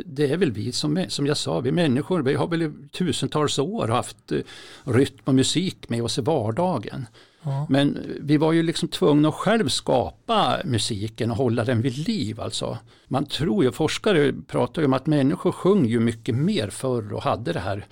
det 0.07 0.31
är 0.33 0.37
väl 0.37 0.53
vi 0.53 0.73
som, 0.73 1.05
som 1.09 1.27
jag 1.27 1.37
sa, 1.37 1.61
vi 1.61 1.73
människor, 1.73 2.23
vi 2.23 2.35
har 2.35 2.47
väl 2.49 2.63
i 2.63 2.73
tusentals 2.93 3.59
år 3.59 3.89
haft 3.89 4.33
eh, 4.33 4.39
rytm 4.85 5.19
och 5.25 5.35
musik 5.35 5.89
med 5.89 6.03
oss 6.03 6.19
i 6.19 6.21
vardagen. 6.23 7.07
Ja. 7.45 7.67
Men 7.71 7.99
vi 8.21 8.37
var 8.37 8.53
ju 8.53 8.63
liksom 8.63 8.89
tvungna 8.89 9.29
att 9.29 9.35
själv 9.35 9.69
skapa 9.69 10.57
musiken 10.65 11.31
och 11.31 11.37
hålla 11.37 11.65
den 11.65 11.83
vid 11.83 11.99
liv. 12.09 12.41
Alltså. 12.41 12.79
Man 13.09 13.27
tror 13.27 13.65
ju, 13.65 13.73
forskare 13.73 14.33
pratar 14.47 14.83
ju 14.83 14.87
om 14.87 14.93
att 14.93 15.07
människor 15.07 15.53
sjöng 15.53 15.87
ju 15.87 16.01
mycket 16.01 16.35
mer 16.35 16.69
förr 16.71 17.13
och 17.13 17.23
hade 17.23 17.53
det 17.53 17.61
här 17.61 17.87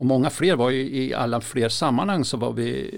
Och 0.00 0.06
många 0.06 0.30
fler 0.30 0.56
var 0.56 0.70
ju 0.70 0.80
i 0.80 1.14
alla 1.14 1.40
fler 1.40 1.68
sammanhang 1.68 2.24
så 2.24 2.36
var 2.36 2.52
vi, 2.52 2.90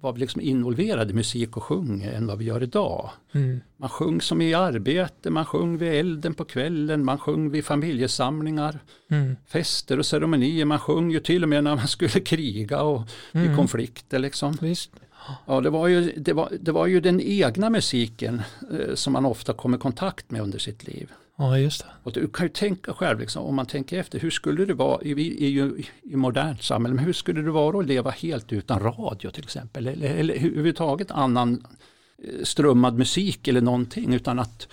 var 0.00 0.12
vi 0.12 0.20
liksom 0.20 0.40
involverade 0.40 1.10
i 1.10 1.14
musik 1.14 1.56
och 1.56 1.62
sjung 1.62 2.02
än 2.02 2.26
vad 2.26 2.38
vi 2.38 2.44
gör 2.44 2.62
idag. 2.62 3.10
Mm. 3.34 3.60
Man 3.76 3.88
sjöng 3.88 4.20
som 4.20 4.40
i 4.40 4.54
arbete, 4.54 5.30
man 5.30 5.44
sjöng 5.44 5.78
vid 5.78 5.88
elden 5.92 6.34
på 6.34 6.44
kvällen, 6.44 7.04
man 7.04 7.18
sjöng 7.18 7.50
vid 7.50 7.64
familjesamlingar, 7.64 8.78
Mm. 9.10 9.36
fester 9.48 9.98
och 9.98 10.06
ceremonier. 10.06 10.64
Man 10.64 10.78
sjöng 10.78 11.10
ju 11.10 11.20
till 11.20 11.42
och 11.42 11.48
med 11.48 11.64
när 11.64 11.76
man 11.76 11.88
skulle 11.88 12.20
kriga 12.20 12.82
och 12.82 13.02
i 13.32 13.38
Mm. 13.38 13.56
konflikter 13.56 14.18
liksom. 14.18 14.52
Visst. 14.60 14.90
Ja, 15.46 15.60
det 15.60 15.70
var 15.70 15.88
ju, 15.88 16.12
det 16.16 16.32
var, 16.32 16.52
det 16.60 16.72
var 16.72 16.86
ju 16.86 17.00
den 17.00 17.20
egna 17.20 17.70
musiken 17.70 18.42
eh, 18.72 18.94
som 18.94 19.12
man 19.12 19.26
ofta 19.26 19.52
kom 19.52 19.74
i 19.74 19.78
kontakt 19.78 20.30
med 20.30 20.40
under 20.40 20.58
sitt 20.58 20.86
liv. 20.86 21.12
Ja, 21.38 21.58
just 21.58 21.80
det. 21.80 21.88
Och 22.02 22.12
du 22.12 22.28
kan 22.28 22.46
ju 22.46 22.52
tänka 22.52 22.92
själv, 22.92 23.20
liksom, 23.20 23.44
om 23.44 23.54
man 23.54 23.66
tänker 23.66 23.98
efter, 23.98 24.18
hur 24.18 24.30
skulle 24.30 24.64
det 24.64 24.74
vara 24.74 25.02
i, 25.02 25.10
i, 25.10 25.46
i, 25.46 25.86
i 26.02 26.16
modernt 26.16 26.62
samhälle, 26.62 26.94
men 26.94 27.04
hur 27.04 27.12
skulle 27.12 27.42
det 27.42 27.50
vara 27.50 27.78
att 27.78 27.86
leva 27.86 28.10
helt 28.10 28.52
utan 28.52 28.80
radio 28.80 29.30
till 29.30 29.44
exempel, 29.44 29.86
eller, 29.86 30.14
eller 30.14 30.34
överhuvudtaget 30.34 31.10
annan 31.10 31.66
eh, 32.24 32.44
strömmad 32.44 32.98
musik 32.98 33.48
eller 33.48 33.60
någonting, 33.60 34.14
utan 34.14 34.38
att 34.38 34.68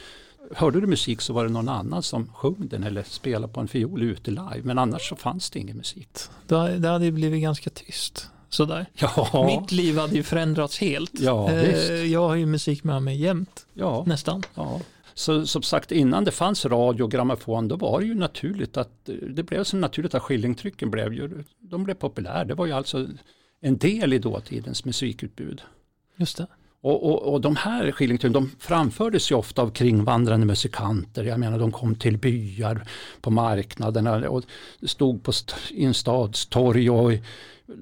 hörde 0.55 0.81
du 0.81 0.87
musik 0.87 1.21
så 1.21 1.33
var 1.33 1.45
det 1.45 1.51
någon 1.51 1.69
annan 1.69 2.03
som 2.03 2.27
sjöng 2.33 2.67
den 2.67 2.83
eller 2.83 3.03
spelade 3.03 3.53
på 3.53 3.59
en 3.59 3.67
fiol 3.67 4.03
ute 4.03 4.31
live, 4.31 4.61
men 4.63 4.77
annars 4.77 5.09
så 5.09 5.15
fanns 5.15 5.49
det 5.49 5.59
ingen 5.59 5.77
musik. 5.77 6.09
Det, 6.47 6.79
det 6.79 6.87
hade 6.87 7.05
ju 7.05 7.11
blivit 7.11 7.41
ganska 7.41 7.69
tyst. 7.69 8.29
Sådär. 8.53 8.85
Ja, 8.93 9.45
Mitt 9.61 9.71
liv 9.71 9.97
hade 9.97 10.15
ju 10.15 10.23
förändrats 10.23 10.79
helt. 10.79 11.11
Ja, 11.19 11.51
Eh, 11.51 12.05
jag 12.05 12.27
har 12.27 12.35
ju 12.35 12.45
musik 12.45 12.83
med 12.83 13.03
mig 13.03 13.21
jämt, 13.21 13.65
ja, 13.73 14.03
nästan. 14.07 14.43
ja. 14.55 14.81
Så 15.13 15.45
som 15.45 15.61
sagt 15.63 15.91
innan 15.91 16.23
det 16.23 16.31
fanns 16.31 16.65
radio 16.65 17.03
och 17.03 17.11
grammofon 17.11 17.67
då 17.67 17.75
var 17.75 17.99
det 17.99 18.05
ju 18.05 18.15
naturligt 18.15 18.77
att 18.77 19.09
det 19.35 19.43
blev 19.43 19.63
så 19.63 19.77
naturligt 19.77 20.15
att 20.15 20.21
skillingtrycken 20.21 20.91
blev 20.91 21.13
ju, 21.13 21.43
de 21.59 21.83
blev 21.83 21.93
populära. 21.95 22.45
Det 22.45 22.53
var 22.53 22.65
ju 22.65 22.71
alltså 22.71 23.07
en 23.61 23.77
del 23.77 24.13
i 24.13 24.19
dåtidens 24.19 24.85
musikutbud. 24.85 25.61
Just 26.17 26.37
det. 26.37 26.47
Och, 26.81 27.09
och, 27.11 27.33
och 27.33 27.41
de 27.41 27.55
här 27.55 27.91
skillingtrycken 27.91 28.33
de 28.33 28.51
framfördes 28.59 29.31
ju 29.31 29.35
ofta 29.35 29.61
av 29.61 29.69
kringvandrande 29.71 30.45
musikanter. 30.45 31.23
Jag 31.23 31.39
menar 31.39 31.59
de 31.59 31.71
kom 31.71 31.95
till 31.95 32.17
byar 32.17 32.85
på 33.21 33.31
marknaderna 33.31 34.29
och 34.29 34.43
stod 34.85 35.23
på 35.23 35.29
st- 35.31 35.53
i 35.75 35.85
en 35.85 35.93
stadstorg 35.93 36.89
och 36.89 37.11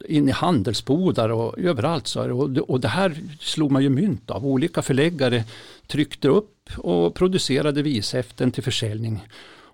in 0.08 0.30
i 0.30 0.32
handelsbodar 0.32 1.30
och 1.30 1.60
överallt. 1.60 2.08
Så 2.08 2.21
här. 2.21 2.32
Och, 2.32 2.49
det- 2.49 2.62
och 2.62 2.80
det 2.80 2.88
här 2.88 3.15
slog 3.39 3.71
man 3.71 3.84
ju 3.84 3.89
mynt 3.89 4.30
av. 4.30 4.45
Olika 4.45 4.82
förläggare 4.82 5.43
tryckte 5.88 6.27
upp 6.27 6.69
och 6.77 7.15
producerade 7.15 7.82
vishäften 7.82 8.51
till 8.51 8.63
försäljning. 8.63 9.27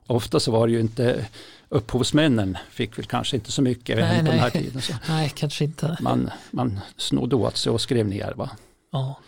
Ofta 0.08 0.40
så 0.40 0.52
var 0.52 0.68
det 0.68 0.74
ju 0.74 0.80
inte 0.80 1.26
upphovsmännen 1.70 2.58
fick 2.72 2.98
väl 2.98 3.06
kanske 3.06 3.36
inte 3.36 3.52
så 3.52 3.62
mycket 3.62 3.98
Nej, 3.98 4.20
på 4.20 4.26
den 4.26 4.40
här 4.40 4.52
nej. 4.54 4.64
tiden. 4.64 4.82
Så 4.82 4.94
Nej, 5.10 5.32
kanske 5.36 5.64
inte. 5.64 5.98
man, 6.02 6.30
man 6.52 6.80
snodde 6.98 7.36
åt 7.36 7.58
sig 7.58 7.72
och 7.72 7.82
skrev 7.82 8.08
ner. 8.08 8.34
Va? 8.36 8.50
Ja. 8.92 9.20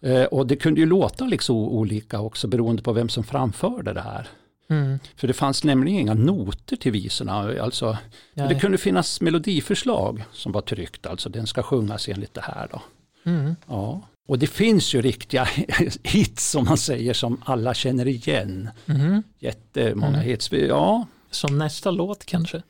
Eh, 0.00 0.24
och 0.24 0.46
det 0.46 0.56
kunde 0.56 0.80
ju 0.80 0.86
låta 0.86 1.24
liksom 1.24 1.56
olika 1.56 2.20
också 2.20 2.48
beroende 2.48 2.82
på 2.82 2.92
vem 2.92 3.08
som 3.08 3.24
framförde 3.24 3.92
det 3.92 4.00
här. 4.00 4.28
Mm. 4.72 4.98
För 5.16 5.26
det 5.28 5.34
fanns 5.34 5.64
nämligen 5.64 6.00
inga 6.00 6.14
noter 6.14 6.76
till 6.76 6.92
visorna. 6.92 7.62
Alltså, 7.62 7.96
det 8.34 8.54
kunde 8.60 8.78
finnas 8.78 9.20
melodiförslag 9.20 10.24
som 10.32 10.52
var 10.52 10.60
tryckt, 10.60 11.06
alltså 11.06 11.28
den 11.28 11.46
ska 11.46 11.62
sjungas 11.62 12.08
enligt 12.08 12.34
det 12.34 12.40
här. 12.40 12.68
Då. 12.72 12.82
Mm. 13.30 13.56
Ja. 13.68 14.00
Och 14.28 14.38
det 14.38 14.46
finns 14.46 14.94
ju 14.94 15.02
riktiga 15.02 15.48
hits 16.02 16.50
som 16.50 16.64
man 16.64 16.78
säger 16.78 17.14
som 17.14 17.40
alla 17.44 17.74
känner 17.74 18.08
igen. 18.08 18.70
Mhm. 18.86 19.22
Jättemånga 19.38 20.08
Mm. 20.16 20.20
hits. 20.20 20.52
Ja, 20.52 21.06
Som 21.30 21.58
nästa 21.58 21.90
låt 21.90 22.24
kanske. 22.26 22.62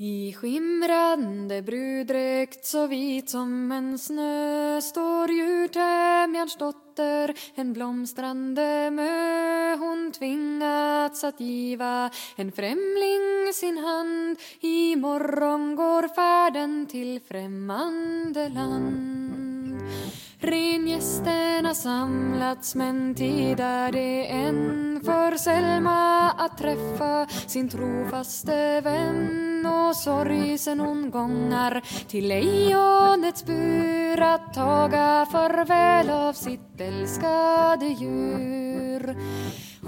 I 0.00 0.32
skimrande 0.32 1.62
bruddräkt 1.62 2.64
så 2.64 2.86
vit 2.86 3.30
som 3.30 3.72
en 3.72 3.98
snö 3.98 4.80
står 4.80 5.30
djurtämjarns 5.30 6.56
dotter 6.56 7.34
en 7.54 7.72
blomstrande 7.72 8.90
mö 8.90 9.76
hon 9.76 10.12
tvingats 10.12 11.24
att 11.24 11.40
giva. 11.40 12.10
En 12.36 12.52
främling 12.52 13.52
sin 13.54 13.78
hand 13.78 14.38
i 14.60 14.96
morgon 14.96 15.76
går 15.76 16.14
färden 16.14 16.86
till 16.86 17.20
främmande 17.28 18.48
land. 18.48 19.47
Rengästerna 20.40 21.74
samlats 21.74 22.74
men 22.74 23.14
tid 23.14 23.60
är 23.60 23.92
det 23.92 24.26
än. 24.26 25.00
För 25.04 25.36
Selma 25.36 26.30
att 26.30 26.58
träffa 26.58 27.26
sin 27.46 27.68
trofaste 27.68 28.80
vän. 28.80 29.66
Och 29.66 29.96
sorgsen 29.96 30.80
hon 30.80 31.10
gångar 31.10 31.82
till 32.08 32.28
lejonets 32.28 33.44
bur. 33.46 34.22
Att 34.22 34.54
taga 34.54 35.26
farväl 35.32 36.10
av 36.10 36.32
sitt 36.32 36.80
älskade 36.80 37.86
djur. 37.86 39.16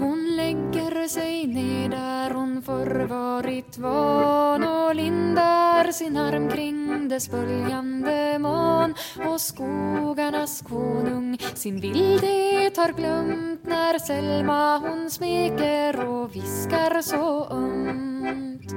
Hon 0.01 0.35
lägger 0.35 1.07
sig 1.07 1.47
ner 1.47 1.89
där 1.89 2.31
hon 2.31 2.61
förr 2.61 3.05
varit 3.05 3.77
van 3.77 4.63
och 4.63 4.95
lindar 4.95 5.91
sin 5.91 6.17
arm 6.17 6.49
kring 6.49 7.09
dess 7.09 7.31
böljande 7.31 8.39
man 8.39 8.95
och 9.27 9.41
skogarnas 9.41 10.63
konung 10.69 11.37
sin 11.53 11.79
vildhet 11.79 12.77
har 12.77 12.93
glömt 12.93 13.63
när 13.63 13.99
Selma 13.99 14.77
hon 14.77 15.09
smeker 15.09 16.05
och 16.09 16.35
viskar 16.35 17.01
så 17.01 17.47
ömt. 17.51 18.71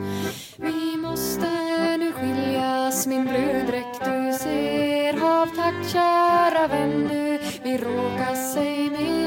Vi 0.57 0.97
måste 0.97 1.49
nu 1.97 2.13
skiljas 2.13 3.07
min 3.07 3.25
bröddräkt 3.25 4.01
du 4.05 4.39
ser 4.39 5.21
Hav 5.21 5.47
tack 5.47 5.89
kära 5.93 6.69
vän 6.69 7.09
du 7.09 7.39
vi 7.63 7.79
råkas 7.79 8.57
ej 8.57 8.91
mer 8.91 9.24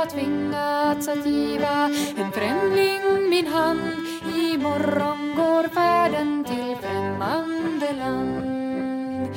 jag 0.00 0.10
tvingats 0.10 1.08
att 1.08 1.26
giva 1.26 1.90
en 2.16 2.32
främling 2.32 3.28
min 3.30 3.46
hand. 3.46 3.80
I 4.36 4.58
morgon 4.58 5.34
går 5.36 5.68
färden 5.68 6.44
till 6.44 6.76
främmande 6.82 7.92
land. 7.92 9.28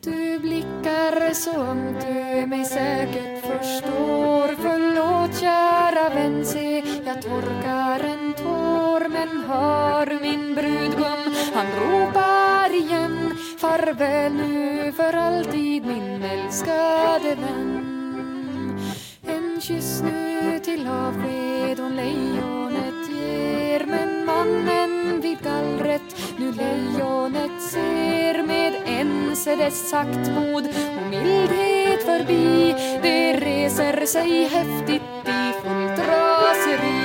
Du 0.00 0.38
blickar 0.38 1.34
så 1.34 1.50
ömt 1.50 2.06
du 2.06 2.46
mig 2.46 2.64
säkert 2.64 3.40
förstår. 3.40 4.56
Förlåt 4.62 5.40
kära 5.40 6.08
vän, 6.14 6.44
se 6.44 6.84
jag 7.06 7.22
torkar 7.22 8.00
en 8.00 8.34
tår. 8.34 9.08
Men 9.08 9.44
hör 9.48 10.20
min 10.20 10.54
brudgum, 10.54 11.34
han 11.54 11.66
ropar 11.80 12.74
igen. 12.74 13.36
Farväl 13.58 14.32
nu 14.32 14.92
för 14.92 15.12
alltid 15.12 15.86
min 15.86 16.22
älskade 16.22 17.34
vän 17.34 17.77
kyss 19.68 20.02
nu 20.02 20.58
till 20.64 20.86
avsked 20.88 21.78
hon 21.78 21.96
lejonet 21.96 23.10
ger. 23.10 23.86
Men 23.86 24.24
mannen 24.24 25.20
vid 25.20 25.38
gallret 25.42 26.08
nu 26.38 26.52
lejonet 26.52 27.62
ser. 27.62 28.42
Med 28.42 28.74
ense 28.86 29.56
dess 29.56 29.90
saktmod 29.90 30.64
och 30.66 31.10
mildhet 31.10 32.02
förbi. 32.02 32.74
Det 33.02 33.32
reser 33.32 34.06
sig 34.06 34.44
häftigt 34.44 35.02
i 35.24 35.52
fullt 35.62 35.98
raseri 36.08 37.00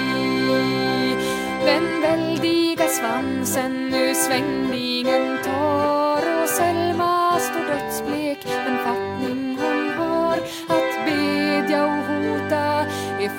Den 1.65 2.01
väldiga 2.01 2.87
svansen 2.87 3.89
nu 3.89 4.15
svängningen 4.15 5.37
tar. 5.43 6.41
Och 6.41 6.49
Selma 6.49 7.39
står 7.39 7.65
dödsblind 7.67 8.22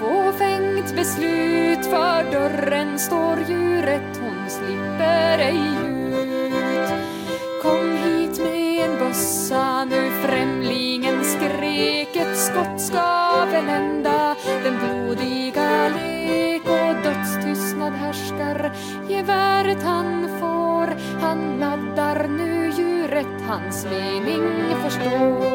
fåfängt 0.01 0.97
beslut 0.97 1.87
för 1.87 2.33
dörren 2.33 2.99
står 2.99 3.39
djuret 3.49 4.21
hon 4.21 4.51
slipper 4.51 5.39
ej 5.39 5.61
ut. 5.87 6.93
Kom 7.63 7.97
hit 7.97 8.39
med 8.39 8.85
en 8.85 8.99
bössa 8.99 9.85
nu 9.85 10.11
främlingen 10.23 11.25
skrek 11.25 12.17
ett 12.17 12.39
skott 12.39 12.81
ska 12.81 13.45
väl 13.53 13.69
ända. 13.69 14.37
Den 14.65 14.79
blodiga 14.79 15.89
lek 15.89 16.63
och 16.63 16.95
dödstystnad 17.05 17.93
härskar 17.93 18.73
geväret 19.09 19.83
han 19.83 20.29
får 20.41 20.97
han 21.21 21.57
laddar 21.61 22.29
nu 22.29 22.73
djuret 22.77 23.43
hans 23.49 23.85
mening 23.85 24.75
förstår 24.85 25.54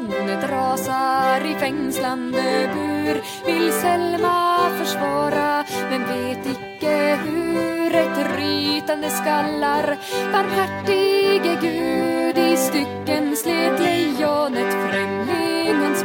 lejonet 0.00 0.50
rasar 0.50 1.46
i 1.46 1.54
fängslande 1.54 2.70
bur. 2.74 3.22
Vill 3.46 3.72
Selma 3.72 4.70
försvara 4.78 5.64
men 5.90 6.00
vet 6.00 6.46
icke 6.46 7.18
hur. 7.24 7.94
Ett 7.94 8.36
rytande 8.36 9.10
skallar 9.10 9.96
Barmhärtige 10.32 11.58
Gud. 11.60 12.38
I 12.38 12.56
stycken 12.56 13.36
slet 13.36 13.80
lejonet 13.80 14.74
främlingens 14.90 16.04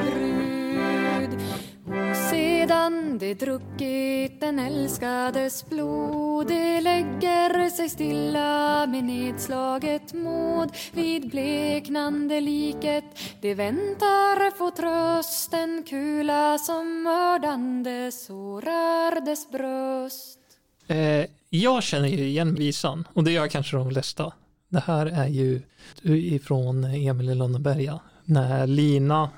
De 3.20 3.34
druckit 3.34 4.42
den 4.42 4.60
älskades 4.60 5.70
blod 5.70 6.48
de 6.48 6.82
lägger 6.82 7.70
sig 7.70 7.90
stilla 7.90 8.88
med 8.88 9.04
nedslaget 9.04 10.14
mod 10.14 10.70
vid 10.94 11.30
bleknande 11.30 12.42
liket 12.42 13.04
de 13.42 13.56
väntar 13.56 14.58
få 14.58 14.72
tröst 14.72 15.54
en 15.54 15.84
kula 15.84 16.58
som 16.58 17.04
mördande 17.04 18.12
sårar 18.12 19.26
dess 19.26 19.52
bröst 19.52 20.40
Eh, 20.88 21.26
jag 21.50 21.84
känner 21.84 22.08
ju 22.08 22.24
igen 22.24 22.56
visan 22.56 23.08
och 23.14 23.24
det 23.24 23.32
gör 23.32 23.48
kanske 23.48 23.78
de 23.78 23.90
flesta. 23.90 24.34
Det 24.70 24.80
här 24.80 25.06
är 25.06 25.28
ju 25.28 25.62
ifrån 26.04 26.84
Emil 26.84 27.30
i 27.30 27.36
Lönneberga. 27.36 28.00
När 28.26 28.68
Lina 28.68 29.30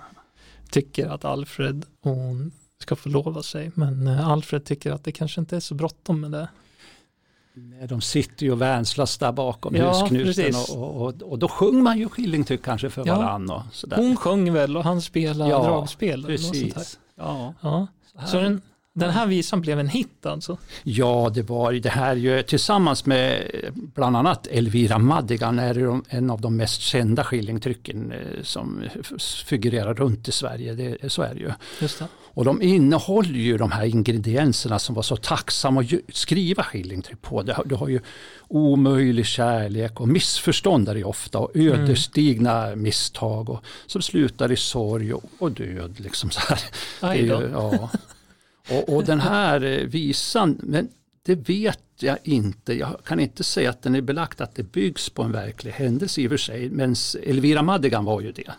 tycker 0.72 1.08
att 1.08 1.26
Alfred 1.26 1.86
hon 2.02 2.52
ska 2.82 2.96
förlova 2.96 3.44
sig 3.44 3.72
men 3.76 4.08
eh, 4.08 4.30
Alfred 4.30 4.66
tycker 4.66 4.92
att 4.92 5.04
det 5.04 5.12
kanske 5.12 5.42
inte 5.42 5.56
är 5.56 5.60
så 5.60 5.76
bråttom 5.76 6.22
med 6.22 6.32
det. 6.32 6.48
Nej, 7.58 7.88
De 7.88 8.02
sitter 8.02 8.46
ju 8.46 8.52
och 8.52 8.62
vänslas 8.62 9.18
där 9.18 9.32
bakom 9.32 9.76
Ja, 9.76 9.90
husknuten 10.02 10.54
och, 10.78 11.02
och, 11.02 11.22
och 11.22 11.40
då 11.40 11.48
sjunger 11.48 11.82
man 11.82 11.98
ju 12.00 12.10
skillingtryck 12.10 12.64
kanske 12.64 12.90
för 12.90 13.04
Ja. 13.08 13.64
sådär. 13.72 13.98
Hon 13.98 14.16
sjöng 14.16 14.54
väl 14.54 14.78
och 14.78 14.84
han 14.84 15.02
spelade 15.02 15.50
Ja, 15.50 15.64
dragspel. 15.64 16.26
Precis. 16.26 17.00
Ja. 17.16 17.54
Ja. 17.62 17.88
Så 18.28 18.40
den, 18.40 18.62
den 18.96 19.10
här 19.10 19.28
visan 19.28 19.62
blev 19.62 19.80
en 19.80 19.88
hit 19.88 20.26
alltså? 20.26 20.58
ja, 20.84 21.32
det 21.34 21.42
var 21.42 21.74
det 21.74 21.90
här 21.90 22.16
ju 22.16 22.44
tillsammans 22.44 23.06
med 23.06 23.52
bland 23.74 24.18
annat 24.18 24.48
Elvira 24.48 24.98
Madigan 24.98 25.60
är 25.60 26.02
en 26.10 26.30
av 26.30 26.42
de 26.42 26.58
mest 26.58 26.82
kända 26.82 27.24
skillingtrycken 27.24 28.12
eh, 28.12 28.44
som 28.44 28.84
figurerar 29.46 29.94
runt 29.94 30.28
i 30.28 30.32
Sverige. 30.32 30.74
Det, 30.74 31.12
så 31.12 31.22
är 31.22 31.34
det 31.34 31.40
ju. 31.40 31.52
Just 31.82 32.00
det. 32.00 32.08
Och 32.36 32.46
de 32.46 32.62
innehåller 32.62 33.40
ju 33.40 33.58
de 33.58 33.72
här 33.72 33.86
ingredienserna 33.86 34.80
som 34.80 34.96
var 34.96 35.04
så 35.04 35.16
tacksamma 35.16 35.82
att 35.82 36.16
skriva 36.16 36.64
skillingtryck 36.64 37.22
på. 37.22 37.44
Du 37.66 37.76
har 37.76 37.88
ju 37.88 38.00
omöjlig 38.48 39.26
kärlek 39.26 40.02
och 40.02 40.08
missförstånd 40.08 40.90
är 40.90 40.96
det 40.96 41.04
ofta 41.04 41.40
och 41.40 41.52
ödesdigna 41.56 42.76
misstag 42.76 43.50
och, 43.50 43.64
som 43.86 44.02
slutar 44.02 44.52
i 44.52 44.56
sorg 44.56 45.14
och, 45.14 45.24
och 45.40 45.52
död. 45.52 46.00
Liksom 46.00 46.30
så 46.30 46.40
här. 46.40 46.60
Är 47.02 47.10
Aj 47.10 47.28
då. 47.28 47.42
ju, 47.42 47.50
ja. 47.54 47.90
Och, 48.70 48.96
och 48.96 49.04
den 49.04 49.20
här 49.20 49.64
eh, 49.64 49.88
visan, 49.88 50.60
men 50.64 50.90
det 51.26 51.36
vet 51.36 51.80
jag 52.00 52.18
inte. 52.24 52.74
Jag 52.74 53.00
kan 53.06 53.20
inte 53.20 53.44
säga 53.44 53.70
att 53.70 53.82
den 53.82 53.96
är 53.96 54.02
belagt 54.02 54.42
att 54.42 54.56
det 54.56 54.64
byggs 54.64 55.10
på 55.10 55.24
en 55.24 55.32
verklig 55.32 55.72
händelse 55.72 56.22
i 56.22 56.28
och 56.28 56.32
för 56.32 56.38
sig. 56.38 56.70
Men 56.70 56.96
Elvira 57.24 57.62
Madigan 57.62 58.06
var 58.06 58.22
ju 58.22 58.32
det. 58.32 58.52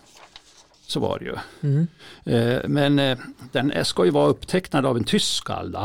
Så 0.87 1.01
var 1.01 1.19
det 1.19 1.25
ju. 1.25 1.37
Mm. 1.61 1.87
Eh, 2.25 2.69
Men 2.69 2.99
eh, 2.99 3.19
den 3.53 3.85
ska 3.85 4.05
ju 4.05 4.11
vara 4.11 4.29
upptecknad 4.29 4.87
av 4.87 4.97
en 4.97 5.05
tysk 5.05 5.27
skald, 5.37 5.77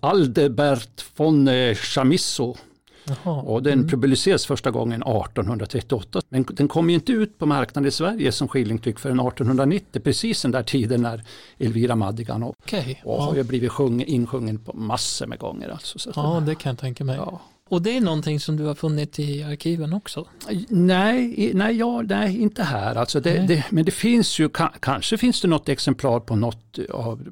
Aldebert 0.00 1.04
von 1.16 1.48
Chamisso. 1.74 2.56
Jaha. 3.04 3.42
Och 3.42 3.62
den 3.62 3.88
publicerades 3.88 4.46
första 4.46 4.70
gången 4.70 5.02
1838. 5.02 6.20
Men 6.28 6.44
den 6.52 6.68
kom 6.68 6.90
ju 6.90 6.94
inte 6.94 7.12
ut 7.12 7.38
på 7.38 7.46
marknaden 7.46 7.88
i 7.88 7.90
Sverige 7.90 8.32
som 8.32 8.48
skillingtryck 8.48 8.98
förrän 8.98 9.20
1890, 9.20 10.00
precis 10.04 10.42
den 10.42 10.50
där 10.50 10.62
tiden 10.62 11.02
när 11.02 11.22
Elvira 11.58 11.96
Madigan 11.96 12.42
och, 12.42 12.54
Okej. 12.64 13.02
och 13.04 13.22
har 13.22 13.32
Ja. 13.32 13.36
ju 13.36 13.42
blivit 13.44 13.72
sjung, 13.72 14.02
insjungen 14.02 14.58
på 14.58 14.72
massor 14.72 15.26
med 15.26 15.38
gånger. 15.38 15.68
Alltså. 15.68 15.98
Så 15.98 16.12
ja, 16.14 16.42
det 16.46 16.54
kan 16.54 16.70
jag 16.70 16.78
tänka 16.78 17.04
mig. 17.04 17.16
ja. 17.16 17.40
Och 17.68 17.82
det 17.82 17.96
är 17.96 18.00
någonting 18.00 18.40
som 18.40 18.56
du 18.56 18.64
har 18.64 18.74
funnit 18.74 19.18
i 19.18 19.42
arkiven 19.42 19.92
också? 19.92 20.26
Nej, 20.68 21.50
nej, 21.54 21.76
ja, 21.76 22.02
nej, 22.02 22.40
inte 22.42 22.62
här. 22.62 22.94
Alltså 22.94 23.20
det, 23.20 23.38
det, 23.48 23.64
men 23.70 23.84
det 23.84 23.90
finns 23.90 24.38
ju, 24.38 24.48
ka, 24.48 24.72
kanske 24.80 25.18
finns 25.18 25.40
det 25.40 25.48
något 25.48 25.68
exemplar 25.68 26.20
på 26.20 26.36
något 26.36 26.78
av 26.90 27.26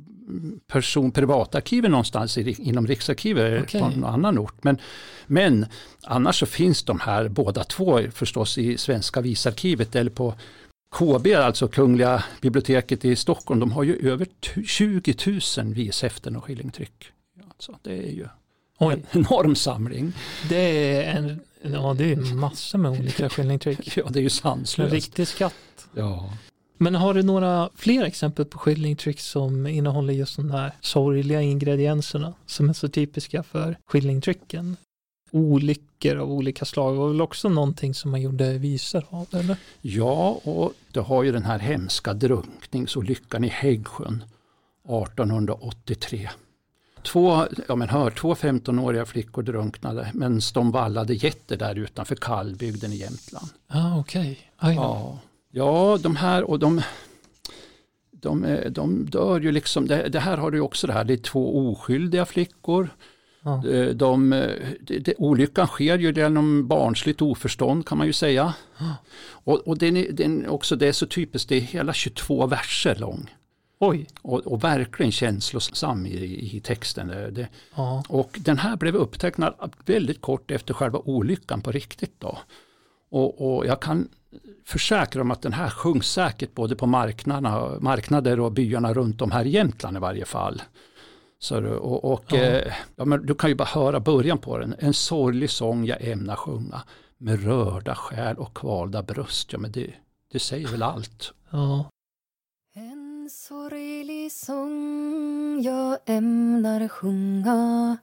person, 0.67 1.11
privatarkiven 1.11 1.91
någonstans 1.91 2.39
i, 2.39 2.57
inom 2.63 2.87
Riksarkivet 2.87 3.63
Okej. 3.63 3.81
på 3.81 3.87
en 3.87 4.05
annan 4.05 4.39
ort. 4.39 4.65
Men, 4.65 4.79
men 5.27 5.67
annars 6.03 6.39
så 6.41 6.47
finns 6.47 6.83
de 6.83 7.01
här 7.01 7.29
båda 7.29 7.65
två 7.65 8.01
förstås 8.13 8.59
i 8.59 8.79
Svenska 8.79 9.21
visarkivet 9.21 9.97
eller 9.97 10.11
på 10.11 10.35
KB, 10.97 11.27
alltså 11.35 11.69
Kungliga 11.69 12.25
biblioteket 12.41 13.05
i 13.05 13.17
Stockholm. 13.17 13.61
De 13.61 13.73
har 13.73 13.83
ju 13.83 14.09
över 14.11 14.27
tu- 14.41 14.65
20 14.67 15.15
000 15.59 15.75
vishäften 15.75 16.37
och 16.37 16.45
skillingtryck. 16.45 17.13
Alltså, 17.51 17.79
det 17.83 17.93
är 17.99 18.13
ju 18.13 18.27
Oj, 18.79 18.95
en 18.95 19.21
enorm 19.21 19.55
samling. 19.57 20.13
det 20.49 20.57
är 20.97 21.17
en, 21.17 21.41
ja 21.63 21.95
det 21.99 22.13
är 22.13 22.17
massor 22.35 22.79
med 22.79 22.91
olika 22.91 23.29
skillingtryck. 23.29 23.97
Ja, 23.97 24.07
det 24.11 24.19
är 24.19 24.21
ju 24.21 24.27
En 24.27 24.31
sanslöst. 24.31 24.93
riktig 24.93 25.29
skatt. 25.29 25.55
Ja. 25.95 26.33
Men 26.83 26.95
har 26.95 27.15
du 27.15 27.23
några 27.23 27.71
fler 27.75 28.05
exempel 28.05 28.45
på 28.45 28.59
skillingtryck 28.59 29.21
som 29.21 29.67
innehåller 29.67 30.13
just 30.13 30.37
de 30.37 30.51
här 30.51 30.73
sorgliga 30.81 31.41
ingredienserna 31.41 32.35
som 32.47 32.69
är 32.69 32.73
så 32.73 32.89
typiska 32.89 33.43
för 33.43 33.77
skillingtrycken? 33.87 34.77
Olyckor 35.31 36.17
av 36.17 36.33
olika 36.33 36.65
slag 36.65 36.95
var 36.95 37.09
väl 37.09 37.21
också 37.21 37.49
någonting 37.49 37.95
som 37.95 38.11
man 38.11 38.23
gjorde 38.23 38.59
visor 38.59 39.05
av, 39.11 39.27
eller? 39.33 39.57
Ja, 39.81 40.41
och 40.45 40.73
du 40.93 41.01
har 41.01 41.23
ju 41.23 41.33
den 41.33 41.43
här 41.43 41.59
hemska 41.59 42.15
drunkningsolyckan 42.15 43.45
i 43.45 43.49
Häggsjön 43.49 44.25
1883. 44.85 46.31
Två, 47.03 47.47
ja 47.69 47.77
men 47.77 47.89
hör, 47.89 48.11
två 48.11 48.35
15-åriga 48.35 49.07
flickor 49.07 49.43
drunknade 49.43 50.11
medan 50.15 50.41
de 50.55 50.71
vallade 50.71 51.15
getter 51.15 51.57
där 51.57 51.75
utanför 51.79 52.17
Kallbygden 52.17 52.93
i 52.93 52.97
Jämtland. 52.97 53.49
Ah, 53.69 53.99
okej. 53.99 54.39
Då. 54.61 54.69
Ja, 54.71 55.19
ja 55.51 55.99
de 56.03 56.17
här 56.17 56.51
och 56.51 56.59
de, 56.59 56.81
de, 58.11 58.45
är- 58.45 58.69
de 58.71 59.07
dör 59.11 59.41
ju 59.41 59.53
liksom, 59.53 59.87
det, 59.87 60.09
det 60.09 60.21
här 60.21 60.37
har 60.37 60.51
du 60.51 60.61
också 60.61 60.87
det 60.87 60.93
här, 60.93 61.05
det 61.05 61.13
är 61.13 61.17
två 61.17 61.71
oskyldiga 61.71 62.27
flickor. 62.27 62.89
Ja. 63.43 63.63
De, 63.65 63.93
de, 63.93 64.31
det, 64.81 64.99
det, 64.99 65.15
olyckan 65.19 65.67
sker 65.67 65.99
ju 65.99 66.13
genom 66.13 66.69
barnsligt 66.69 67.23
oförstånd 67.23 67.87
kan 67.87 67.99
man 67.99 68.07
ju 68.07 68.13
säga. 68.13 68.55
Och, 69.31 69.59
och 69.69 69.79
den, 69.79 69.97
är- 69.97 70.13
den, 70.13 70.49
också, 70.49 70.77
det 70.77 70.87
är 70.87 70.93
så 70.93 71.07
typiskt, 71.07 71.49
det 71.49 71.57
är 71.57 71.61
hela 71.61 71.93
22 71.93 72.47
verser 72.47 72.95
lång. 72.95 73.31
Oj. 73.83 74.07
Och, 74.23 74.39
och 74.41 74.65
verkligen 74.65 75.13
känslosam 75.13 76.07
i, 76.07 76.57
i 76.57 76.61
texten. 76.61 77.09
Det, 77.09 77.49
Ja. 77.75 78.05
och 78.09 78.39
den 78.41 78.59
här 78.59 78.77
blev 78.77 78.97
upptecknad 78.97 79.55
väldigt 79.87 80.21
kort 80.21 80.51
efter 80.51 80.75
själva 80.75 80.99
olyckan 80.99 81.61
på 81.63 81.73
riktigt. 81.73 82.15
Då. 82.19 82.39
Och, 83.11 83.57
och 83.57 83.67
jag 83.67 83.83
kan 83.83 84.09
försäkra 84.65 85.23
om 85.23 85.31
att 85.31 85.43
den 85.43 85.53
här 85.53 85.71
sjungs 85.71 86.07
säkert 86.13 86.55
både 86.55 86.77
på 86.77 86.87
marknaderna, 86.87 87.79
marknader 87.81 88.41
och 88.41 88.53
byarna 88.53 88.93
runt 88.95 89.23
om 89.23 89.31
här 89.31 89.45
i 89.45 89.51
Jämtland 89.51 89.97
i 89.97 90.01
varje 90.01 90.25
fall. 90.25 90.63
Så, 91.39 91.65
och, 91.67 92.05
och, 92.13 92.25
Ja. 92.29 92.37
eh, 92.39 92.73
ja, 92.97 93.05
men 93.05 93.27
du 93.27 93.35
kan 93.35 93.51
ju 93.51 93.57
bara 93.57 93.69
höra 93.69 94.01
början 94.01 94.39
på 94.39 94.59
den. 94.59 94.75
En 94.79 94.95
sorglig 94.95 95.51
sång 95.51 95.85
jag 95.87 95.99
ämnar 96.09 96.37
sjunga 96.37 96.83
med 97.19 97.45
rörda 97.45 97.95
själ 97.95 98.37
och 98.37 98.55
kvalda 98.55 99.03
bröst. 99.03 99.53
Ja, 99.53 99.59
men 99.59 99.73
det, 99.73 99.95
det 100.33 100.39
säger 100.39 100.69
väl 100.69 100.83
allt. 100.83 101.33
ja. 101.51 101.91
En 102.75 103.29
sorglig 103.31 104.33
sång 104.33 105.63
jag 105.63 105.99
ämnar 106.07 106.89
sjunga 106.89 107.97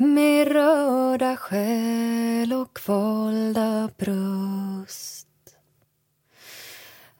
med 0.00 0.52
rörda 0.52 1.36
själ 1.36 2.52
och 2.52 2.76
kvalda 2.76 3.90
bröst. 3.98 5.26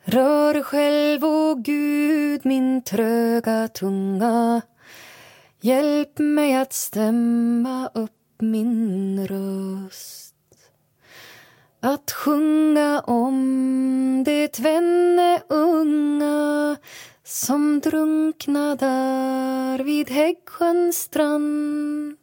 Rör 0.05 0.63
själv, 0.63 1.25
o 1.25 1.55
Gud, 1.55 2.41
min 2.47 2.83
tröga 2.83 3.69
tunga 3.69 4.61
Hjälp 5.61 6.19
mig 6.19 6.55
att 6.57 6.73
stämma 6.73 7.91
upp 7.95 8.41
min 8.41 9.27
röst 9.27 10.35
att 11.81 12.11
sjunga 12.11 13.01
om 13.01 14.23
det 14.27 14.49
tvenne 14.49 15.43
unga 15.49 16.77
som 17.25 17.81
drunkna 17.81 18.77
där 18.77 19.79
vid 19.79 20.11
Häggsjöns 20.11 20.97
strand. 20.97 22.20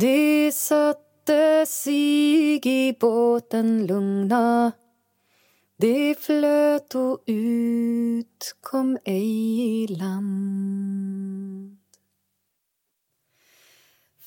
De 0.00 0.52
satte 0.52 1.66
sig 1.66 2.60
i 2.66 2.96
båten 3.00 3.86
lugna 3.86 4.72
de 5.76 6.14
flöt 6.14 6.94
och 6.94 7.22
ut, 7.26 8.56
kom 8.60 8.98
ej 9.04 9.82
i 9.82 9.86
land. 9.86 11.76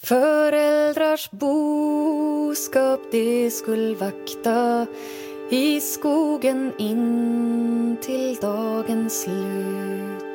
Föräldrars 0.04 1.32
boskap 1.32 3.00
de 3.12 3.52
skull 3.52 3.96
vakta 3.96 4.88
i 5.50 5.82
skogen 5.82 6.72
in 6.78 7.98
till 8.02 8.36
dagens 8.42 9.22
slut 9.22 10.31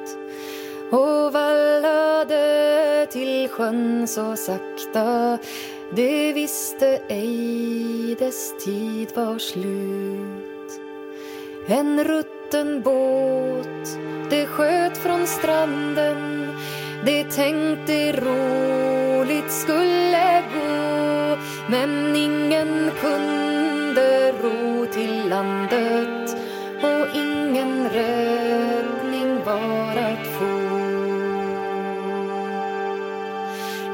och 0.91 1.33
vallade 1.33 3.07
till 3.11 3.49
sjön 3.49 4.07
så 4.09 4.37
sakta. 4.37 5.39
De 5.91 6.33
visste 6.33 7.01
ej 7.09 8.17
dess 8.19 8.65
tid 8.65 9.09
var 9.15 9.39
slut. 9.39 10.81
En 11.69 12.05
rutten 12.05 12.83
båt 12.83 13.99
Det 14.31 14.47
sköt 14.47 14.99
från 14.99 15.27
stranden. 15.27 16.49
Det 17.05 17.25
tänkte 17.25 18.13
roligt 18.13 19.53
skulle 19.53 20.43
gå 20.55 21.37
Men 21.71 22.17
ingen 22.17 22.91
kunde 23.01 24.33
ro 24.33 24.87
till 24.87 25.29
landet. 25.29 26.16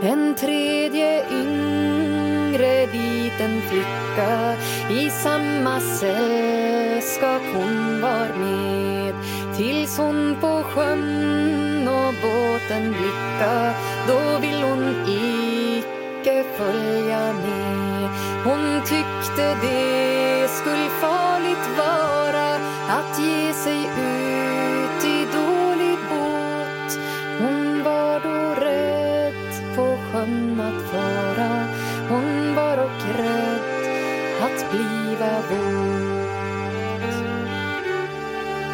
En 0.05 0.35
tredje 0.35 1.23
yngre 1.31 2.87
liten 2.93 3.63
flicka 3.69 4.57
i 4.91 5.11
samma 5.11 5.81
sällskap 5.81 7.43
hon 7.55 8.01
var 8.01 8.29
med. 8.39 9.15
Tills 9.57 9.99
hon 9.99 10.37
på 10.41 10.63
sjön 10.63 11.89
och 11.89 12.15
båten 12.23 12.91
blicka 12.91 13.75
då 14.09 14.39
vill 14.41 14.63
hon 14.63 15.07
icke 15.09 16.45
följa 16.57 17.33
med. 17.33 18.09
Hon 18.45 18.81
tyckte 18.81 19.57
det 19.63 20.49
skulle 20.49 20.89
farligt 21.01 21.69
vara 21.79 22.55
att 22.89 23.21
ge 23.21 23.53
sig 23.53 23.79
ut 23.79 24.52
att 34.55 34.71
bliva 34.71 35.41
våt. 35.51 36.13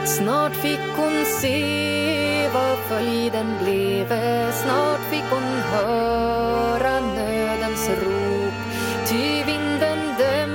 Snart 0.08 0.56
fick 0.56 0.96
hon 0.96 1.24
se 1.40 2.48
vad 2.54 2.78
följden 2.78 3.46
bleve 3.62 4.52
Snart 4.52 5.00
fick 5.10 5.24
hon 5.30 5.42
höra 5.42 7.00
nödens 7.00 7.88
rop. 7.88 8.54
Ty 9.08 9.44
vinden 9.44 9.98
dem 10.18 10.54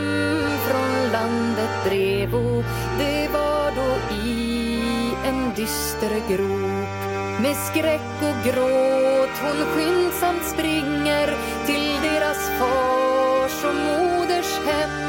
från 0.67 1.11
landet 1.11 1.85
drevo 1.85 2.63
Det 2.99 3.29
var 3.33 3.71
då 3.75 4.15
i 4.15 4.79
en 5.25 5.53
dyster 5.55 6.21
grop. 6.29 7.13
Med 7.41 7.55
skräck 7.55 8.21
och 8.21 8.45
gråt 8.45 9.37
hon 9.43 9.65
skyndsamt 9.65 10.43
springer 10.43 11.33
till 11.65 11.91
deras 12.01 12.49
fars 12.59 13.65
och 13.65 13.75
moders 13.75 14.59
hem. 14.65 15.02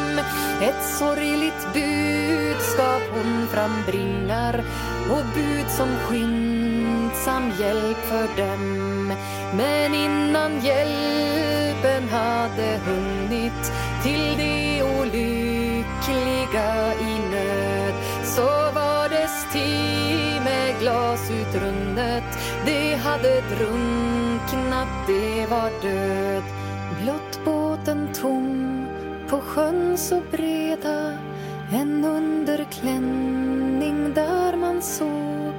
Ett 0.62 0.84
sorgligt 0.98 1.68
budskap 1.74 3.02
hon 3.14 3.48
frambringar 3.48 4.64
och 5.10 5.24
bud 5.34 5.68
som 5.68 5.88
skyndsam 5.96 7.52
hjälp 7.60 7.96
för 7.96 8.28
dem. 8.36 9.12
Men 9.56 9.94
innan 9.94 10.60
hjälpen 10.60 12.08
hade 12.08 12.80
hunnit 12.86 13.72
till 14.02 14.36
de 14.36 14.82
olyckliga 14.82 16.94
i 16.94 17.18
nöd 17.30 17.94
så 18.24 18.70
var 18.74 19.08
dess 19.08 19.46
tid 19.52 20.42
med 20.44 20.80
glas 20.80 21.30
utrunnet 21.30 22.38
Det 22.66 22.94
hade 22.94 23.40
drunknat, 23.40 24.88
det 25.06 25.46
var 25.46 25.70
död 25.82 26.53
på 29.34 29.40
sjön 29.40 29.98
så 29.98 30.20
breda 30.30 31.18
En 31.72 32.04
underklänning 32.04 34.14
där 34.14 34.56
man 34.56 34.82
såg 34.82 35.54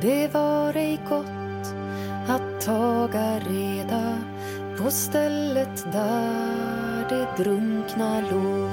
Det 0.00 0.34
var 0.34 0.76
ej 0.76 1.00
gott 1.08 1.74
att 2.28 2.60
taga 2.60 3.38
reda 3.38 4.18
på 4.78 4.90
stället 4.90 5.92
där 5.92 7.08
det 7.08 7.44
drunkna 7.44 8.20
låg 8.20 8.70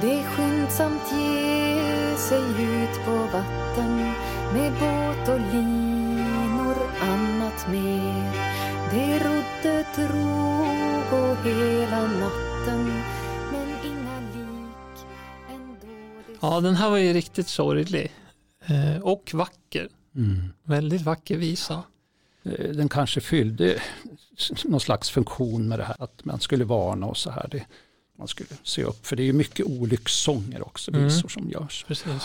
det 0.00 0.22
skyndsamt 0.22 1.12
ge 1.12 2.16
sig 2.16 2.42
ut 2.42 3.04
på 3.04 3.10
vatten 3.10 4.12
med 4.54 4.72
båt 4.72 5.28
och 5.28 5.40
linor 5.54 6.76
annat 7.00 7.68
mer. 7.68 8.32
Det 8.90 9.18
rodde, 9.18 9.84
drog 9.96 10.33
hela 11.44 12.00
natten 12.02 12.84
men 13.52 13.68
inga 13.84 14.20
lik 14.20 15.06
ändå. 15.50 15.86
Det 16.26 16.38
Ja, 16.40 16.60
den 16.60 16.74
här 16.74 16.90
var 16.90 16.96
ju 16.96 17.12
riktigt 17.12 17.48
sorglig. 17.48 18.12
Eh, 18.66 19.02
och 19.02 19.30
vacker. 19.34 19.88
Mm. 20.16 20.52
Väldigt 20.62 21.02
vacker 21.02 21.36
visa. 21.36 21.82
Eh, 22.42 22.68
Den 22.70 22.88
kanske 22.88 23.20
fyllde 23.20 23.78
någon 24.64 24.80
slags 24.80 25.10
funktion 25.10 25.68
med 25.68 25.78
det 25.78 25.84
här 25.84 25.96
att 25.98 26.24
man 26.24 26.40
skulle 26.40 26.64
varna 26.64 27.06
och 27.06 27.16
så 27.16 27.30
här. 27.30 27.48
Det, 27.50 27.64
man 28.18 28.28
skulle 28.28 28.48
se 28.62 28.84
upp, 28.84 29.06
för 29.06 29.16
det 29.16 29.22
är 29.22 29.24
ju 29.24 29.32
mycket 29.32 29.66
olyckssånger 29.66 30.66
också, 30.66 30.90
Mm. 30.90 31.04
visor 31.04 31.28
som 31.28 31.50
görs. 31.50 31.84
Precis. 31.88 32.22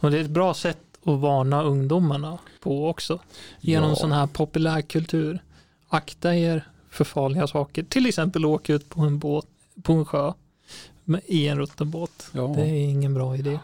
Och 0.00 0.10
det 0.10 0.18
är 0.18 0.24
ett 0.24 0.30
bra 0.30 0.54
sätt 0.54 0.78
att 1.06 1.20
varna 1.20 1.62
ungdomarna 1.62 2.38
på 2.60 2.88
också. 2.88 3.20
Genom 3.60 3.88
Ja. 3.90 3.96
sån 3.96 4.12
här 4.12 4.26
populärkultur. 4.26 5.42
Akta 5.88 6.34
er 6.36 6.68
för 6.94 7.04
farliga 7.04 7.46
saker. 7.46 7.82
Till 7.82 8.06
exempel 8.06 8.44
åka 8.44 8.74
ut 8.74 8.88
på 8.88 9.00
en 9.00 9.18
båt, 9.18 9.46
på 9.82 9.92
en 9.92 10.04
sjö 10.04 10.32
i 11.26 11.48
en 11.48 11.58
rutten 11.58 11.90
båt. 11.90 12.30
Ja. 12.32 12.52
Det 12.56 12.62
är 12.62 12.88
ingen 12.88 13.14
bra 13.14 13.36
idé. 13.36 13.58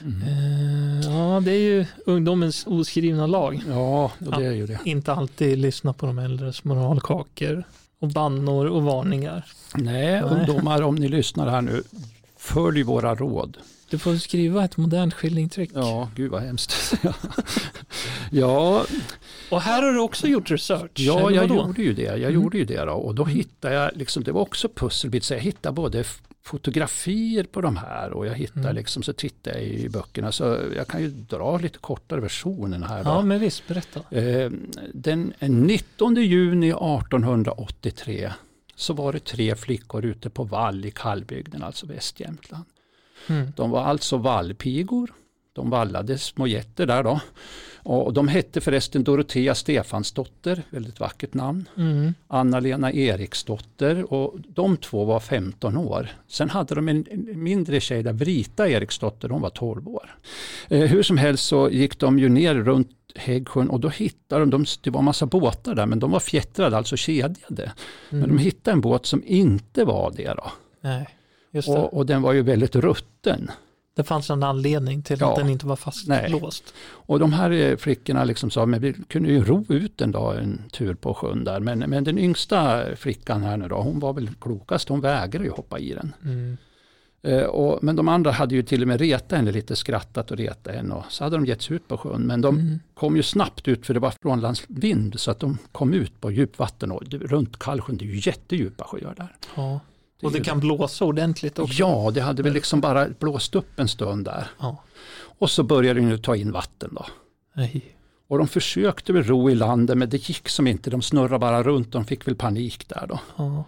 Mm. 0.00 0.22
Eh, 0.22 1.10
ja, 1.10 1.40
det 1.40 1.52
är 1.52 1.58
ju 1.58 1.86
ungdomens 2.06 2.66
oskrivna 2.66 3.26
lag. 3.26 3.62
Ja, 3.68 4.12
det 4.18 4.46
är 4.46 4.52
ju 4.52 4.66
det. 4.66 4.80
Inte 4.84 5.12
alltid 5.12 5.58
lyssna 5.58 5.92
på 5.92 6.06
de 6.06 6.18
äldres 6.18 6.64
moralkakor 6.64 7.64
och 7.98 8.08
bannor 8.08 8.66
och 8.66 8.82
varningar. 8.82 9.44
Nej, 9.74 10.22
ungdomar, 10.22 10.82
om 10.82 10.94
ni 10.94 11.08
lyssnar 11.08 11.48
här 11.48 11.62
nu, 11.62 11.82
följ 12.36 12.82
våra 12.82 13.14
råd. 13.14 13.56
Du 13.90 13.98
får 13.98 14.16
skriva 14.16 14.64
ett 14.64 14.76
modernt 14.76 15.14
skildringtryck. 15.14 15.70
Ja, 15.74 16.10
gud 16.16 16.30
vad 16.30 16.42
hemskt. 16.42 16.94
ja, 18.30 18.84
Och 19.50 19.60
här 19.60 19.82
har 19.82 19.92
du 19.92 19.98
också 20.00 20.26
gjort 20.26 20.50
research. 20.50 20.90
ja 20.94 21.30
jag 21.30 21.48
gjorde 21.48 21.82
ju 21.82 21.92
det. 21.92 22.02
Jag 22.02 22.18
Mm. 22.20 22.34
gjorde 22.34 22.58
ju 22.58 22.64
det 22.64 22.84
då. 22.84 22.92
Och 22.92 23.14
då 23.14 23.24
hittade 23.24 23.74
jag, 23.74 23.90
liksom, 23.94 24.24
det 24.24 24.32
var 24.32 24.40
också 24.40 24.68
pusselbit, 24.68 25.24
så 25.24 25.34
jag 25.34 25.40
hittade 25.40 25.74
både 25.74 26.04
fotografier 26.42 27.44
på 27.44 27.60
de 27.60 27.76
här 27.76 28.10
och 28.12 28.26
jag 28.26 28.34
hittade 28.34 28.60
Mm. 28.60 28.76
liksom, 28.76 29.02
så 29.02 29.12
tittade 29.12 29.58
jag 29.58 29.68
i 29.68 29.88
böckerna. 29.88 30.32
Så 30.32 30.58
jag 30.76 30.88
kan 30.88 31.02
ju 31.02 31.08
dra 31.08 31.58
lite 31.58 31.78
kortare 31.78 32.20
versionen 32.20 32.82
här. 32.82 33.04
Då. 33.04 33.10
Ja, 33.10 33.22
men 33.22 33.40
visst, 33.40 33.68
berätta. 33.68 34.16
Eh, 34.16 34.50
Den 34.92 35.32
19 35.40 36.14
juni 36.16 36.72
1883 36.72 38.32
så 38.76 38.92
var 38.92 39.12
det 39.12 39.24
tre 39.24 39.54
flickor 39.56 40.04
ute 40.04 40.30
på 40.30 40.44
vall 40.44 40.84
i 40.84 40.90
Kallbygden, 40.90 41.62
alltså 41.62 41.86
Västjämtland. 41.86 42.64
Mm. 43.28 43.52
De 43.56 43.70
var 43.70 43.84
alltså 43.84 44.16
vallpigor. 44.16 45.12
De 45.52 45.70
vallade 45.70 46.18
små 46.18 46.46
getter 46.46 46.86
där 46.86 47.02
då. 47.02 47.20
Och 47.82 48.12
de 48.12 48.28
hette 48.28 48.60
förresten 48.60 49.04
Dorotea 49.04 49.54
Stefansdotter, 49.54 50.62
väldigt 50.70 51.00
vackert 51.00 51.34
namn. 51.34 51.68
Mm. 51.76 52.14
Anna-Lena 52.28 52.92
Eriksdotter 52.92 54.12
och 54.12 54.34
de 54.48 54.76
två 54.76 55.04
var 55.04 55.20
15 55.20 55.76
år. 55.76 56.08
Sen 56.28 56.50
hade 56.50 56.74
de 56.74 56.88
en 56.88 57.06
mindre 57.34 57.80
tjej 57.80 58.02
där, 58.02 58.12
Brita 58.12 58.68
Eriksdotter, 58.68 59.28
hon 59.28 59.40
var 59.42 59.50
12 59.50 59.88
år. 59.88 60.16
Eh, 60.68 60.80
hur 60.80 61.02
som 61.02 61.18
helst 61.18 61.44
så 61.44 61.70
gick 61.70 61.98
de 61.98 62.18
ju 62.18 62.28
ner 62.28 62.54
runt 62.54 62.90
Häggsjön 63.16 63.70
och 63.70 63.80
då 63.80 63.88
hittade 63.88 64.40
de, 64.40 64.50
de, 64.50 64.64
det 64.82 64.90
var 64.90 65.02
massa 65.02 65.26
båtar 65.26 65.74
där 65.74 65.86
men 65.86 65.98
de 65.98 66.10
var 66.10 66.20
fjättrade, 66.20 66.76
alltså 66.76 66.96
kedjade. 66.96 67.72
Men 68.10 68.22
Mm. 68.24 68.36
de 68.36 68.42
hittade 68.42 68.72
en 68.74 68.80
båt 68.80 69.06
som 69.06 69.22
inte 69.26 69.84
var 69.84 70.12
det 70.16 70.34
då. 70.34 70.52
Nej. 70.80 71.08
Och, 71.68 71.94
och 71.96 72.06
den 72.06 72.22
var 72.22 72.32
ju 72.32 72.42
väldigt 72.42 72.76
rutten. 72.76 73.50
Det 73.96 74.04
fanns 74.04 74.30
en 74.30 74.42
anledning 74.42 75.02
till 75.02 75.16
Ja. 75.20 75.30
att 75.32 75.36
den 75.38 75.48
inte 75.48 75.66
var 75.66 75.76
fastlåst. 75.76 76.74
Och 76.88 77.18
de 77.18 77.32
här 77.32 77.50
eh, 77.50 77.76
flickorna 77.76 78.24
liksom 78.24 78.50
sa, 78.50 78.66
men 78.66 78.80
vi 78.80 78.92
kunde 79.08 79.28
ju 79.32 79.44
ro 79.44 79.64
ut 79.68 80.00
en 80.00 80.10
dag 80.12 80.38
en 80.38 80.62
tur 80.72 80.94
på 80.94 81.14
sjön 81.14 81.44
där. 81.44 81.60
Men, 81.60 81.78
men 81.78 82.04
den 82.04 82.18
yngsta 82.18 82.84
flickan 82.96 83.42
här 83.42 83.56
nu 83.56 83.68
då, 83.68 83.76
hon 83.76 83.98
var 84.00 84.12
väl 84.12 84.30
klokast, 84.40 84.88
hon 84.88 85.00
vägrade 85.00 85.44
ju 85.44 85.50
hoppa 85.50 85.78
i 85.78 85.94
den. 85.94 86.14
Mm. 86.24 86.56
Eh, 87.22 87.42
och, 87.44 87.82
men 87.84 87.96
de 87.96 88.08
andra 88.08 88.30
hade 88.30 88.54
ju 88.54 88.62
till 88.62 88.82
och 88.82 88.88
med 88.88 89.00
retat 89.00 89.32
henne 89.38 89.52
lite, 89.52 89.76
skrattat 89.76 90.30
och 90.30 90.36
retat 90.36 90.74
henne. 90.74 90.94
Och 90.94 91.04
så 91.08 91.24
hade 91.24 91.36
de 91.36 91.46
gett 91.46 91.62
sig 91.62 91.76
ut 91.76 91.88
på 91.88 91.96
sjön. 91.96 92.22
Men 92.22 92.40
de 92.40 92.58
Mm. 92.58 92.80
kom 92.94 93.16
ju 93.16 93.22
snabbt 93.22 93.68
ut 93.68 93.86
för 93.86 93.94
det 93.94 94.00
var 94.00 94.10
frånlandsvind 94.22 95.20
så 95.20 95.30
att 95.30 95.40
de 95.40 95.58
kom 95.72 95.94
ut 95.94 96.20
på 96.20 96.30
djupvatten. 96.30 96.92
Och 96.92 97.02
runt 97.10 97.58
Kallsjön, 97.58 97.96
det 97.96 98.04
är 98.04 98.06
ju 98.06 98.20
jättedjupa 98.30 98.84
sjöar 98.84 99.14
där. 99.16 99.36
Ja. 99.56 99.80
Och 100.22 100.32
det 100.32 100.40
kan 100.40 100.60
blåsa 100.60 101.04
ordentligt 101.04 101.58
också. 101.58 101.74
Ja, 101.78 102.10
det 102.14 102.20
hade 102.20 102.42
väl 102.42 102.52
liksom 102.52 102.80
bara 102.80 103.08
blåst 103.08 103.54
upp 103.54 103.78
en 103.80 103.88
stund 103.88 104.24
där. 104.24 104.46
Ja. 104.60 104.82
Och 105.38 105.50
så 105.50 105.62
började 105.62 106.00
de 106.00 106.10
ju 106.10 106.18
ta 106.18 106.36
in 106.36 106.52
vatten 106.52 106.90
då. 106.92 107.06
Nej. 107.54 107.96
Och 108.28 108.38
de 108.38 108.48
försökte 108.48 109.12
väl 109.12 109.22
ro 109.22 109.50
i 109.50 109.54
landet 109.54 109.98
men 109.98 110.08
det 110.08 110.28
gick 110.28 110.48
som 110.48 110.66
inte. 110.66 110.90
De 110.90 111.02
snurrade 111.02 111.38
bara 111.38 111.62
runt. 111.62 111.92
De 111.92 112.04
fick 112.04 112.26
väl 112.28 112.34
panik 112.34 112.88
där 112.88 113.06
då. 113.08 113.20
Ja. 113.36 113.64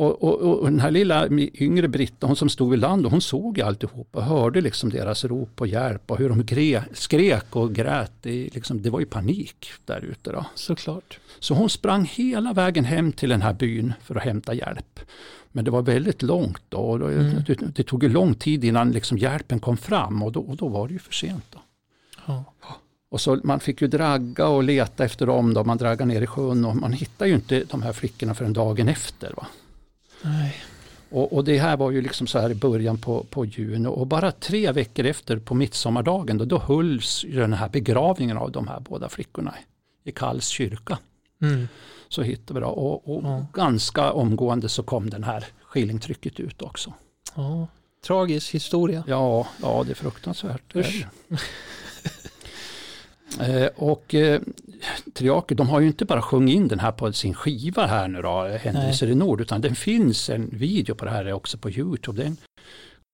Och, 0.00 0.22
och, 0.22 0.58
och 0.60 0.64
den 0.70 0.80
här 0.80 0.90
lilla 0.90 1.28
yngre 1.60 1.88
Britta, 1.88 2.26
hon 2.26 2.36
som 2.36 2.48
stod 2.48 2.70
vid 2.70 2.78
land, 2.80 3.06
hon 3.06 3.20
såg 3.20 3.60
alltihop 3.60 4.08
och 4.16 4.22
hörde 4.22 4.60
liksom 4.60 4.90
deras 4.90 5.24
rop 5.24 5.56
på 5.56 5.66
hjälp 5.66 6.10
och 6.10 6.18
hur 6.18 6.28
de 6.28 6.44
gre, 6.44 6.84
skrek 6.92 7.56
och 7.56 7.74
grät. 7.74 8.12
Det, 8.22 8.54
liksom, 8.54 8.82
det 8.82 8.90
var 8.90 9.00
ju 9.00 9.06
panik 9.06 9.66
där 9.84 10.00
ute. 10.00 10.32
Då. 10.32 10.44
Såklart. 10.54 11.18
Så 11.38 11.54
hon 11.54 11.70
sprang 11.70 12.04
hela 12.04 12.52
vägen 12.52 12.84
hem 12.84 13.12
till 13.12 13.28
den 13.28 13.42
här 13.42 13.52
byn 13.52 13.92
för 14.02 14.14
att 14.14 14.22
hämta 14.22 14.54
hjälp. 14.54 15.00
Men 15.52 15.64
det 15.64 15.70
var 15.70 15.82
väldigt 15.82 16.22
långt 16.22 16.62
då. 16.68 16.78
Och 16.78 17.12
Mm. 17.12 17.42
det, 17.46 17.54
det 17.76 17.82
tog 17.82 18.02
ju 18.02 18.08
lång 18.08 18.34
tid 18.34 18.64
innan 18.64 18.92
liksom 18.92 19.18
hjälpen 19.18 19.60
kom 19.60 19.76
fram 19.76 20.22
och 20.22 20.32
då, 20.32 20.40
och 20.40 20.56
då 20.56 20.68
var 20.68 20.88
det 20.88 20.92
ju 20.92 20.98
för 20.98 21.12
sent. 21.12 21.44
Då. 21.50 21.58
Ja. 22.26 22.44
Och 23.10 23.20
så 23.20 23.40
man 23.44 23.60
fick 23.60 23.82
ju 23.82 23.88
dragga 23.88 24.48
och 24.48 24.62
leta 24.62 25.04
efter 25.04 25.26
dem 25.26 25.54
då, 25.54 25.64
man 25.64 25.76
draggade 25.78 26.04
ner 26.14 26.22
i 26.22 26.26
sjön 26.26 26.64
och 26.64 26.76
man 26.76 26.92
hittar 26.92 27.26
ju 27.26 27.34
inte 27.34 27.64
de 27.70 27.82
här 27.82 27.92
flickorna 27.92 28.34
förrän 28.34 28.52
dagen 28.52 28.88
efter. 28.88 29.32
Va? 29.36 29.46
Nej. 30.22 30.54
Och, 31.10 31.32
och 31.32 31.44
det 31.44 31.58
här 31.58 31.76
var 31.76 31.90
ju 31.90 32.02
liksom 32.02 32.26
så 32.26 32.38
här 32.38 32.50
i 32.50 32.54
början 32.54 32.98
på, 32.98 33.24
på 33.30 33.44
juni 33.44 33.88
och 33.88 34.06
bara 34.06 34.32
tre 34.32 34.72
veckor 34.72 35.06
efter 35.06 35.38
på 35.38 35.54
midsommardagen 35.54 36.38
då, 36.38 36.44
då 36.44 36.58
hölls 36.58 37.24
den 37.28 37.52
här 37.52 37.68
begravningen 37.68 38.36
av 38.36 38.52
de 38.52 38.68
här 38.68 38.80
båda 38.80 39.08
flickorna 39.08 39.54
i 40.04 40.12
Kalls 40.12 40.46
kyrka. 40.48 40.98
Mm. 41.42 41.68
Så 42.08 42.22
hittade 42.22 42.60
vi 42.60 42.64
det 42.64 42.66
och, 42.66 43.16
och 43.16 43.22
Ja. 43.24 43.46
ganska 43.52 44.12
omgående 44.12 44.68
så 44.68 44.82
kom 44.82 45.10
den 45.10 45.24
här 45.24 45.44
skillingtrycket 45.62 46.40
ut 46.40 46.62
också. 46.62 46.92
Ja. 47.34 47.66
Tragisk 48.06 48.54
historia. 48.54 49.04
Ja, 49.06 49.46
ja 49.62 49.82
det 49.86 49.90
är 49.92 49.94
fruktansvärt. 49.94 50.62
det 50.72 50.78
är 50.78 50.84
Usch. 50.84 51.06
det. 51.28 51.36
Eh, 53.40 53.66
och 53.76 54.14
eh, 54.14 54.40
Triaker, 55.14 55.54
de 55.54 55.68
har 55.68 55.80
ju 55.80 55.86
inte 55.86 56.04
bara 56.04 56.22
sjungit 56.22 56.56
in 56.56 56.68
den 56.68 56.80
här 56.80 56.92
på 56.92 57.12
sin 57.12 57.34
skiva 57.34 57.86
här 57.86 58.08
nu 58.08 58.22
då, 58.22 58.42
Händelser 58.60 59.06
i 59.06 59.14
Nord, 59.14 59.40
utan 59.40 59.60
det 59.60 59.74
finns 59.74 60.30
en 60.30 60.50
video 60.52 60.94
på 60.94 61.04
det 61.04 61.10
här 61.10 61.32
också 61.32 61.58
på 61.58 61.70
Youtube. 61.70 62.22
Den, 62.22 62.36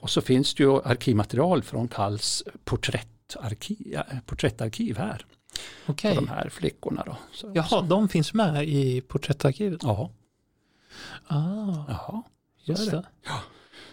och 0.00 0.10
så 0.10 0.20
finns 0.20 0.54
det 0.54 0.62
ju 0.62 0.80
arkivmaterial 0.82 1.62
från 1.62 1.88
Kalls 1.88 2.42
porträttarkiv, 2.64 3.76
ja, 3.92 4.04
porträttarkiv 4.26 4.98
här, 4.98 5.26
Okej. 5.86 6.14
på 6.14 6.20
de 6.20 6.28
här 6.28 6.48
flickorna. 6.48 7.02
Då. 7.06 7.16
Så, 7.32 7.52
Jaha, 7.54 7.82
de 7.82 8.08
finns 8.08 8.34
med 8.34 8.68
i 8.68 9.00
porträttarkivet? 9.00 9.80
Ja, 9.82 10.10
Ah, 11.26 11.84
jaha. 11.88 12.22
just 12.64 12.90
det. 12.90 12.96
det. 12.96 13.04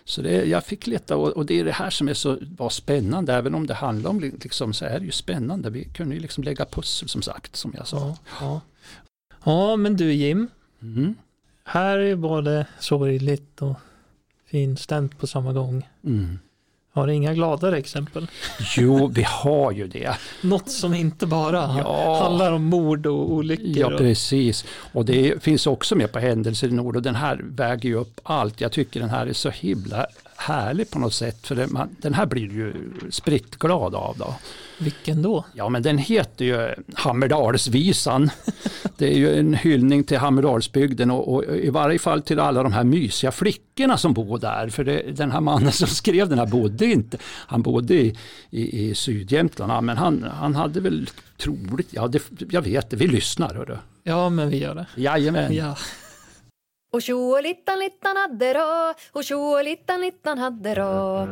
Så 0.06 0.22
det, 0.22 0.46
jag 0.46 0.64
fick 0.66 0.88
leta 0.88 1.18
och, 1.18 1.30
och 1.30 1.46
det 1.46 1.60
är 1.60 1.66
det 1.66 1.72
här 1.72 1.90
som 1.90 2.08
är 2.10 2.14
så 2.14 2.38
var 2.58 2.70
spännande, 2.70 3.34
även 3.34 3.56
om 3.56 3.68
det 3.68 3.74
handlar 3.74 4.10
om 4.10 4.20
liksom, 4.20 4.74
så 4.74 4.86
är 4.86 5.00
det 5.00 5.06
ju 5.06 5.12
spännande. 5.12 5.70
Vi 5.70 5.84
kunde 5.86 6.16
ju 6.16 6.22
liksom 6.22 6.44
lägga 6.44 6.66
pussel 6.66 7.10
som 7.10 7.22
sagt, 7.22 7.56
som 7.56 7.74
jag 7.78 7.88
sa. 7.88 7.98
Ja, 7.98 8.18
ja. 8.42 8.62
ja, 9.46 9.76
men 9.76 9.98
du 9.98 10.14
Jim, 10.14 10.48
Mm. 10.82 11.16
här 11.64 12.16
var 12.16 12.42
det 12.42 12.68
sorgligt 12.80 13.62
och 13.62 13.76
finstämt 14.46 15.18
på 15.20 15.28
samma 15.28 15.54
gång. 15.54 15.90
Mm. 16.04 16.40
Har 16.96 17.08
du 17.08 17.14
inga 17.14 17.34
gladare 17.34 17.78
exempel? 17.78 18.28
Jo, 18.78 19.08
vi 19.08 19.24
har 19.28 19.72
ju 19.72 19.88
det. 19.88 20.18
Något 20.42 20.70
som 20.70 20.94
inte 20.94 21.26
bara 21.26 21.76
Ja. 21.84 22.20
handlar 22.24 22.52
om 22.52 22.64
mord 22.64 23.06
och 23.06 23.32
olyckor. 23.34 23.68
Ja, 23.78 23.88
och... 23.94 23.98
precis. 23.98 24.66
Och 24.92 25.06
det 25.06 25.44
finns 25.44 25.68
också 25.68 25.96
med 25.96 26.12
på 26.12 26.20
Händelser 26.20 26.68
i 26.68 26.72
Nord 26.72 26.96
och 26.96 27.02
den 27.02 27.16
här 27.16 27.40
väger 27.44 27.90
ju 27.90 27.96
upp 27.96 28.20
allt. 28.24 28.62
Jag 28.62 28.72
tycker 28.72 29.00
den 29.00 29.10
här 29.10 29.28
är 29.28 29.34
så 29.34 29.50
himla 29.50 30.06
härlig 30.44 30.92
på 30.92 31.00
något 31.00 31.14
sätt. 31.14 31.48
För 31.48 31.56
det, 31.56 31.68
man, 31.68 31.96
den 32.02 32.14
här 32.14 32.26
blir 32.26 32.54
ju 32.54 32.74
spritt 33.10 33.56
glad 33.56 33.96
av. 33.96 34.18
Då. 34.18 34.36
Vilken 34.78 35.22
då? 35.22 35.46
Ja, 35.54 35.70
men 35.70 35.84
den 35.84 35.98
heter 35.98 36.46
ju 36.46 36.76
Hammerdalsvisan. 36.94 38.30
Det 38.98 39.14
är 39.14 39.18
ju 39.18 39.40
en 39.40 39.54
hyllning 39.54 40.04
till 40.04 40.18
Hammerdalsbygden 40.18 41.12
och, 41.12 41.34
och 41.34 41.56
i 41.56 41.70
varje 41.70 42.00
fall 42.00 42.22
till 42.22 42.40
alla 42.40 42.64
de 42.64 42.74
här 42.74 42.84
mysiga 42.84 43.32
flickorna 43.32 43.98
som 43.98 44.14
bor 44.14 44.40
där. 44.40 44.70
För 44.70 44.84
det, 44.84 45.18
den 45.18 45.32
här 45.32 45.42
mannen 45.42 45.72
som 45.72 45.88
skrev 45.88 46.30
den 46.30 46.40
här 46.40 46.46
bodde 46.46 46.86
inte, 46.86 47.18
han 47.24 47.62
bodde 47.62 47.94
i, 47.94 48.18
i, 48.50 48.90
i 48.90 48.96
Sydjämtland, 48.96 49.86
men 49.86 49.98
han, 49.98 50.24
han 50.24 50.56
hade 50.56 50.80
väl 50.80 51.10
troligt, 51.38 51.90
ja 51.92 52.08
det, 52.08 52.24
jag 52.50 52.62
vet 52.62 52.90
det, 52.90 52.96
vi 52.96 53.08
lyssnar 53.08 53.54
hörru. 53.54 53.78
Ja, 54.04 54.30
men 54.30 54.50
vi 54.50 54.58
gör 54.58 54.76
det. 54.76 54.86
Jajamän. 54.96 55.54
Ja. 55.54 55.76
Och 56.94 57.02
tjo-littan 57.02 57.80
littan 57.80 58.18
hade 58.18 58.54
då 58.54 58.94
och 59.12 59.24
tjo-littan 59.24 60.02
littan 60.02 60.38
hade 60.38 60.76
då 60.76 61.28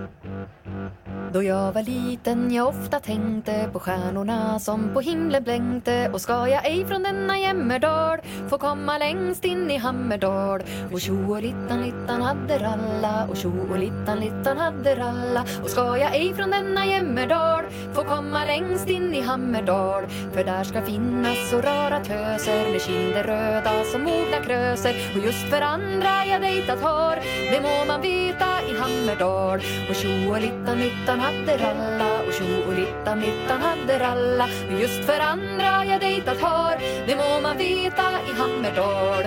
då 1.34 1.44
jag 1.44 1.72
var 1.72 1.84
liten 1.84 2.54
jag 2.54 2.68
ofta 2.68 3.00
tänkte 3.00 3.70
på 3.74 3.80
stjärnorna 3.80 4.60
som 4.60 4.94
på 4.94 5.02
himlen 5.02 5.44
blänkte. 5.44 6.10
Och 6.14 6.22
ska 6.22 6.48
jag 6.48 6.66
ej 6.66 6.86
från 6.86 7.04
denna 7.04 7.40
jämmerdal 7.40 8.20
få 8.50 8.58
komma 8.58 8.98
längst 8.98 9.46
in 9.46 9.72
i 9.72 9.78
Hammerdal? 9.78 10.62
Och 10.94 11.02
tjo 11.02 11.32
och 11.32 11.42
littan 11.42 11.82
littan 11.84 12.22
hade 12.22 12.58
ralla 12.58 13.28
och 13.30 13.38
tjo 13.38 13.54
och 13.72 13.80
littan 13.80 14.20
littan 14.20 14.58
hade 14.58 14.96
ralla. 14.96 15.46
Och 15.64 15.70
ska 15.70 15.98
jag 15.98 16.16
ej 16.16 16.34
från 16.34 16.52
denna 16.52 16.86
jämmerdal 16.86 17.66
få 17.94 18.04
komma 18.04 18.46
längst 18.46 18.90
in 18.90 19.14
i 19.14 19.22
Hammerdal? 19.22 20.08
För 20.34 20.44
där 20.44 20.64
ska 20.64 20.82
finnas 20.82 21.50
så 21.50 21.62
rara 21.62 22.00
töser 22.00 22.72
med 22.72 22.82
kinder 22.82 23.24
röda 23.24 23.84
som 23.92 24.04
mogna 24.04 24.38
kröser. 24.46 24.96
Och 25.16 25.26
just 25.26 25.50
för 25.50 25.62
andra 25.62 26.26
jag 26.26 26.42
dejtat 26.42 26.82
har 26.82 27.16
det 27.52 27.62
må 27.62 27.86
man 27.88 28.02
veta 28.02 28.46
i 28.70 28.78
Hammerdal. 28.80 29.60
Och 29.90 29.96
tjo 29.96 30.32
och 30.32 30.42
littan 30.42 30.80
littan 30.80 31.21
hade 31.22 31.58
ralla 31.58 32.22
och 32.28 32.34
tjo-littan 32.34 33.20
mittan 33.20 33.62
hade 33.62 34.00
ralla 34.00 34.50
och 34.74 34.82
just 34.82 35.06
för 35.06 35.20
andra 35.20 35.86
jag 35.86 36.00
dejtat 36.02 36.42
har 36.42 36.78
det 37.08 37.16
må 37.16 37.42
man 37.42 37.58
veta 37.58 38.04
i 38.30 38.34
Hammerdal. 38.40 39.24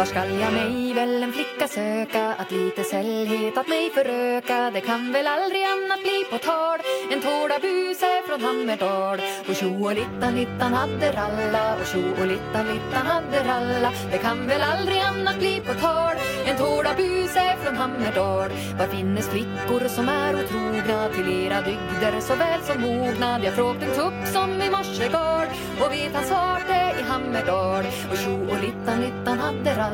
Var 0.00 0.06
skall 0.06 0.40
jag 0.40 0.52
mig? 0.52 0.92
Väl 0.94 1.22
en 1.22 1.32
flicka 1.32 1.68
söka 1.68 2.34
att 2.34 2.50
lite 2.50 2.84
sällhet 2.84 3.58
att 3.58 3.68
mig 3.68 3.90
föröka. 3.90 4.70
Det 4.70 4.80
kan 4.80 5.12
väl 5.12 5.26
aldrig 5.26 5.64
annat 5.64 6.02
bli 6.02 6.24
på 6.30 6.38
tal 6.38 6.78
en 7.12 7.20
tårdabuse 7.20 8.10
från 8.26 8.40
Hammerdal. 8.40 9.20
Och 9.48 9.54
tjo-littan 9.54 10.34
littan 10.34 10.72
hade 10.74 11.12
ralla 11.12 11.76
och 11.80 11.86
tjo-littan 11.86 12.66
littan 12.72 13.06
hade 13.06 13.38
ralla. 13.50 13.92
Det 14.12 14.18
kan 14.18 14.46
väl 14.46 14.62
aldrig 14.62 14.98
annat 14.98 15.38
bli 15.38 15.60
på 15.66 15.74
tal 15.74 16.14
en 16.46 16.56
tårdabuse 16.56 17.56
från 17.62 17.76
Hammerdal. 17.76 18.50
Var 18.78 18.86
finnes 18.86 19.28
flickor 19.28 19.88
som 19.88 20.08
är 20.08 20.34
otrogna 20.34 21.08
till 21.08 21.28
era 21.44 21.60
dygder 21.60 22.20
såväl 22.20 22.60
som 22.62 22.80
mognad? 22.80 23.44
Jag 23.44 23.54
frågade 23.54 23.86
en 23.86 23.94
tupp 23.94 24.26
som 24.34 24.62
i 24.62 24.70
morse 24.70 25.08
gal 25.12 25.46
och 25.82 25.92
vet 25.92 26.14
han 26.14 26.24
svarte 26.24 26.94
i 27.00 27.02
Hammerdal. 27.02 27.84
Och 28.10 28.16
tjo-littan 28.16 29.00
littan 29.00 29.38
hade 29.38 29.70
ralla 29.76 29.89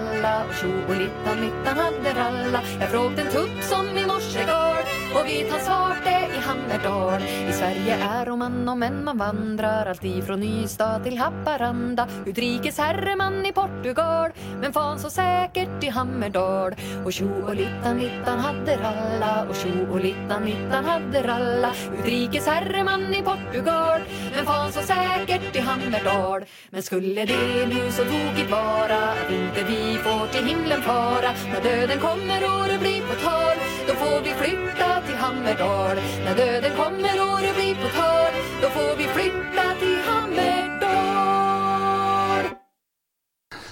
och 0.48 0.54
tjo-littan 0.54 1.40
littan 1.40 1.78
hade 1.78 2.20
ralla. 2.20 2.62
Jag 2.80 2.90
frågade 2.90 3.22
en 3.22 3.28
tupp 3.28 3.62
som 3.62 3.98
i 3.98 4.06
morse 4.06 4.44
går. 4.44 4.80
Och 5.20 5.26
vi 5.26 5.50
han 5.50 5.60
svarte 5.60 6.10
i 6.36 6.40
Hammerdal. 6.40 7.22
I 7.22 7.52
Sverige 7.52 7.94
är 7.94 8.36
man 8.36 8.68
och 8.68 8.78
män 8.78 9.04
man 9.04 9.18
vandrar 9.18 9.86
allt 9.86 10.04
ifrån 10.04 10.42
Ystad 10.42 11.04
till 11.04 11.18
Haparanda. 11.18 12.08
Utrikes 12.26 12.78
herreman 12.78 13.46
i 13.46 13.52
Portugal 13.52 14.30
men 14.60 14.72
fan 14.72 14.98
så 14.98 15.10
säkert 15.10 15.84
i 15.84 15.88
Hammerdal. 15.88 16.74
Och 17.04 17.12
tjo-littan 17.12 17.98
littan 17.98 18.38
hade 18.38 18.76
ralla 18.76 19.46
och 19.48 19.56
tjo-littan 19.56 20.44
littan 20.44 20.84
hade 20.84 21.22
ralla. 21.22 21.72
Utrikes 21.98 22.46
herreman 22.46 23.14
i 23.14 23.22
Portugal 23.22 24.00
men 24.36 24.46
fan 24.46 24.72
så 24.72 24.80
säkert 24.80 25.56
i 25.56 25.60
Hammerdal. 25.60 26.44
Men 26.70 26.82
skulle 26.82 27.24
det 27.24 27.66
nu 27.66 27.90
så 27.90 28.02
tokigt 28.04 28.50
vara 28.50 28.96
att 28.96 29.30
inte 29.30 29.64
vi 29.68 29.85
får 29.94 30.26
till 30.32 30.44
himlen 30.46 30.82
fara 30.82 31.30
När 31.52 31.62
döden 31.62 32.00
kommer 32.00 32.40
och 32.52 32.68
det 32.68 32.78
blir 32.78 33.00
på 33.00 33.14
tal 33.14 33.56
då 33.88 33.94
får 33.94 34.20
vi 34.24 34.30
flytta 34.30 35.00
till 35.06 35.16
Hammerdal 35.16 35.96
När 36.24 36.36
döden 36.36 36.76
kommer 36.76 37.14
och 37.28 37.40
det 37.40 37.54
blir 37.58 37.74
på 37.74 37.88
tal 38.00 38.32
då 38.62 38.68
får 38.68 38.96
vi 38.96 39.04
flytta 39.04 39.64
till 39.80 39.98
Hammerdal 40.06 40.36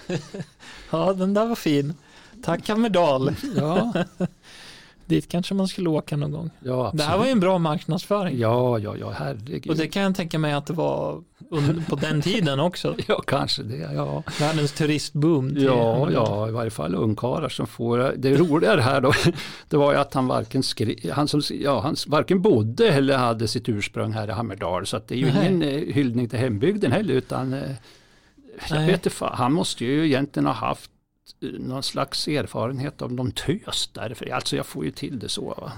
ja, 0.90 1.12
den 1.12 1.34
där 1.34 1.46
var 1.46 1.54
fin. 1.56 1.94
Tack 2.42 2.68
Hammerdal. 2.68 3.34
Ja, 3.56 3.92
Dit 5.06 5.28
kanske 5.28 5.54
man 5.54 5.68
skulle 5.68 5.88
åka 5.88 6.16
någon 6.16 6.32
gång. 6.32 6.50
ja 6.64 6.90
Det 6.94 7.02
här 7.02 7.18
var 7.18 7.24
ju 7.24 7.30
en 7.30 7.40
bra 7.40 7.58
marknadsföring. 7.58 8.38
Ja, 8.38 8.78
ja, 8.78 8.96
ja, 8.96 9.10
herregud. 9.10 9.70
Och 9.70 9.76
det 9.76 9.86
kan 9.86 10.02
jag 10.02 10.14
tänka 10.14 10.38
mig 10.38 10.52
att 10.52 10.66
det 10.66 10.72
var 10.72 11.22
på 11.88 11.96
den 11.96 12.22
tiden 12.22 12.60
också. 12.60 12.96
Ja, 13.06 13.22
kanske 13.26 13.62
det. 13.62 13.76
Ja, 13.94 14.22
Världens 14.40 14.72
turistboom. 14.72 15.54
ja, 15.58 16.10
ja 16.10 16.48
i 16.48 16.50
varje 16.50 16.70
fall 16.70 16.94
ungkarlar 16.94 17.48
som 17.48 17.66
får. 17.66 18.14
Det 18.16 18.36
roliga 18.36 18.80
här 18.80 19.00
då, 19.00 19.12
det 19.68 19.76
var 19.76 19.92
ju 19.92 19.98
att 19.98 20.14
han 20.14 20.26
varken, 20.26 20.62
skri, 20.62 21.10
han 21.12 21.28
som, 21.28 21.42
ja, 21.50 21.80
han 21.80 21.96
varken 22.06 22.42
bodde 22.42 22.88
eller 22.88 23.16
hade 23.16 23.48
sitt 23.48 23.68
ursprung 23.68 24.12
här 24.12 24.28
i 24.28 24.32
Hammerdal. 24.32 24.86
Så 24.86 25.00
det 25.06 25.14
är 25.14 25.18
ju 25.18 25.32
Nej. 25.32 25.48
ingen 25.48 25.62
eh, 25.62 25.94
hyllning 25.94 26.28
till 26.28 26.38
hembygden 26.38 26.92
heller 26.92 27.14
utan 27.14 27.52
eh, 27.52 27.60
jag 28.68 28.76
Nej. 28.78 28.86
vet 28.86 29.06
inte, 29.06 29.24
han 29.32 29.52
måste 29.52 29.84
ju 29.84 30.06
egentligen 30.06 30.46
ha 30.46 30.52
haft 30.52 30.90
någon 31.52 31.82
slags 31.82 32.28
erfarenhet 32.28 33.02
av 33.02 33.12
någon 33.12 33.32
tös 33.32 33.90
därför. 33.92 34.32
Alltså 34.32 34.56
jag 34.56 34.66
får 34.66 34.84
ju 34.84 34.90
till 34.90 35.18
det 35.18 35.28
så. 35.28 35.48
Va? 35.48 35.72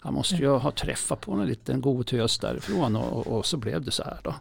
Han 0.00 0.14
måste 0.14 0.36
ju 0.36 0.48
ha 0.48 0.70
träffat 0.70 1.20
på 1.20 1.32
en 1.32 1.46
liten 1.46 1.80
god 1.80 2.06
tös 2.06 2.38
därifrån 2.38 2.96
och, 2.96 3.12
och, 3.12 3.38
och 3.38 3.46
så 3.46 3.56
blev 3.56 3.84
det 3.84 3.90
så 3.90 4.02
här 4.02 4.18
då. 4.22 4.34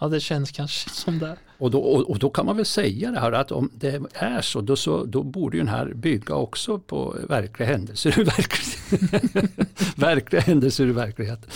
Ja, 0.00 0.08
det 0.08 0.20
känns 0.20 0.50
kanske 0.50 0.90
som 0.90 1.18
det. 1.18 1.36
Och 1.58 1.70
då, 1.70 1.80
och, 1.80 2.10
och 2.10 2.18
då 2.18 2.30
kan 2.30 2.46
man 2.46 2.56
väl 2.56 2.64
säga 2.64 3.10
det 3.10 3.20
här 3.20 3.32
att 3.32 3.52
om 3.52 3.70
det 3.74 4.02
är 4.12 4.40
så 4.40 4.60
då, 4.60 4.76
så, 4.76 5.04
då 5.04 5.22
borde 5.22 5.56
ju 5.56 5.62
den 5.62 5.72
här 5.72 5.86
bygga 5.94 6.34
också 6.34 6.78
på 6.78 7.16
verkliga 7.28 7.68
händelser 7.68 8.20
ur 8.20 8.24
verkligheten. 8.24 9.48
verkliga 9.96 10.42
händelser 10.42 10.84
ur 10.84 10.92
verkligheten. 10.92 11.50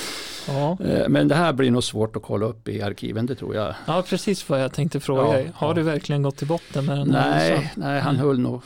Ja. 0.51 0.79
Eh, 0.85 1.09
Men 1.09 1.29
det 1.29 1.35
här 1.35 1.53
blir 1.53 1.71
nog 1.71 1.85
svårt 1.85 2.17
att 2.17 2.23
kolla 2.23 2.47
upp 2.47 2.69
i 2.69 2.83
arkiven, 2.83 3.27
det 3.27 3.35
tror 3.35 3.55
jag. 3.55 3.75
ja, 3.87 4.03
precis 4.09 4.49
vad 4.49 4.63
jag 4.63 4.73
tänkte 4.73 5.01
fråga 5.01 5.41
Ja. 5.43 5.49
Har 5.55 5.69
ja. 5.69 5.75
du 5.75 5.83
verkligen 5.83 6.23
gått 6.23 6.37
till 6.37 6.47
botten 6.47 6.87
med 6.87 6.99
den 6.99 7.11
här? 7.15 7.31
Nej, 7.31 7.51
resan? 7.53 7.65
nej, 7.77 8.01
han 8.01 8.15
Mm. 8.15 8.27
höll 8.27 8.39
nog 8.39 8.63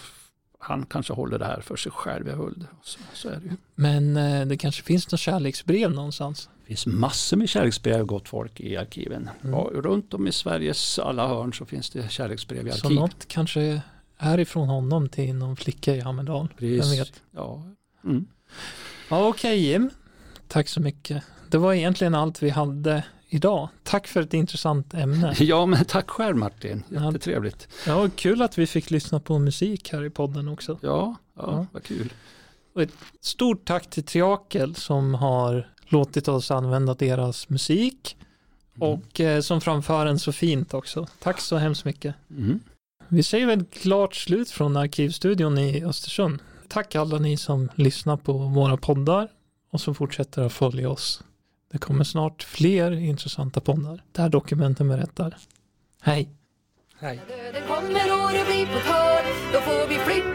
han 0.58 0.86
kanske 0.86 1.12
håller 1.12 1.38
det 1.38 1.44
här 1.44 1.60
för 1.60 1.76
sig 1.76 1.92
själv. 1.92 2.28
Jag 2.28 2.36
höll 2.36 2.54
det. 2.58 2.66
Så, 2.82 2.98
så 3.12 3.28
är 3.28 3.36
det 3.36 3.44
ju. 3.44 3.52
Men 3.74 4.16
eh, 4.16 4.46
det 4.46 4.56
kanske 4.56 4.82
finns 4.82 5.10
något 5.12 5.20
kärleksbrev 5.20 5.90
någonstans? 5.90 6.48
Det 6.60 6.66
finns 6.66 6.86
massor 6.86 7.36
med 7.36 7.48
kärleksbrev 7.48 8.04
gott 8.04 8.28
folk 8.28 8.60
i 8.60 8.76
arkiven. 8.76 9.30
Mm. 9.42 9.54
Ja, 9.54 9.70
runt 9.74 10.14
om 10.14 10.26
i 10.28 10.32
Sveriges 10.32 10.98
alla 10.98 11.28
hörn 11.28 11.52
så 11.52 11.64
finns 11.64 11.90
det 11.90 12.10
kärleksbrev 12.10 12.68
i 12.68 12.70
Så 12.72 12.86
arkiv. 12.86 12.98
något 13.00 13.28
kanske 13.28 13.80
är 14.18 14.38
ifrån 14.40 14.68
honom 14.68 15.08
till 15.08 15.34
någon 15.34 15.56
flicka 15.56 15.94
i 15.96 16.00
Hammerdal. 16.00 16.48
Vem 16.58 16.70
Precis. 16.80 17.00
vet? 17.00 17.22
Ja. 17.30 17.62
Mm. 18.04 18.26
Ja, 19.10 19.28
Okej 19.28 19.58
Jim, 19.58 19.90
tack 20.54 20.68
så 20.68 20.80
mycket. 20.80 21.22
Det 21.50 21.58
var 21.58 21.74
egentligen 21.74 22.14
allt 22.14 22.42
vi 22.42 22.50
hade 22.50 23.04
idag. 23.28 23.68
Tack 23.82 24.06
för 24.06 24.20
ett 24.22 24.34
intressant 24.34 24.94
ämne. 24.94 25.34
ja, 25.38 25.66
men 25.66 25.84
tack 25.84 26.10
själv 26.10 26.36
Martin. 26.36 26.82
Jättetrevligt. 26.88 27.68
Ja, 27.86 28.08
kul 28.16 28.42
att 28.42 28.58
vi 28.58 28.66
fick 28.66 28.90
lyssna 28.90 29.20
på 29.20 29.38
musik 29.38 29.92
här 29.92 30.04
i 30.04 30.10
podden 30.10 30.48
också. 30.48 30.78
Ja, 30.82 31.14
ja, 31.36 31.42
Ja. 31.42 31.66
vad 31.72 31.82
kul. 31.82 32.12
Stort 33.20 33.64
tack 33.64 33.90
till 33.90 34.04
Triakel 34.04 34.74
som 34.74 35.14
har 35.14 35.68
låtit 35.88 36.28
oss 36.28 36.50
använda 36.50 36.94
deras 36.94 37.48
musik 37.48 38.16
Mm. 38.76 38.88
och 38.88 39.20
eh, 39.20 39.40
som 39.40 39.60
framför 39.60 40.04
den 40.04 40.18
så 40.18 40.32
fint 40.32 40.74
också. 40.74 41.06
Tack 41.22 41.40
så 41.40 41.56
hemskt 41.56 41.84
mycket. 41.84 42.14
Mm. 42.30 42.60
Vi 43.08 43.22
säger 43.22 43.46
väl 43.46 43.64
klart 43.64 44.14
slut 44.14 44.50
från 44.50 44.76
Arkivstudion 44.76 45.58
i 45.58 45.84
Östersund. 45.84 46.38
Tack 46.68 46.94
alla 46.94 47.18
ni 47.18 47.36
som 47.36 47.68
lyssnar 47.74 48.16
på 48.16 48.32
våra 48.32 48.76
poddar 48.76 49.28
och 49.74 49.80
som 49.80 49.94
fortsätter 49.94 50.42
att 50.42 50.52
följa 50.52 50.90
oss. 50.90 51.24
Det 51.72 51.78
kommer 51.78 52.04
snart 52.04 52.42
fler 52.42 52.92
intressanta 52.92 53.60
poddar 53.60 54.02
där 54.12 54.28
dokumenten 54.28 54.88
berättar. 54.88 55.36
Hej! 56.02 56.28
Hej! 56.96 57.20
När 57.28 57.36
döden 57.36 57.62
kommer 57.68 58.24
och 58.24 58.32
det 58.32 58.66
på 58.66 58.78
ett 58.78 59.52
då 59.52 59.60
får 59.60 59.88
vi 59.88 59.94
flytta 59.94 60.33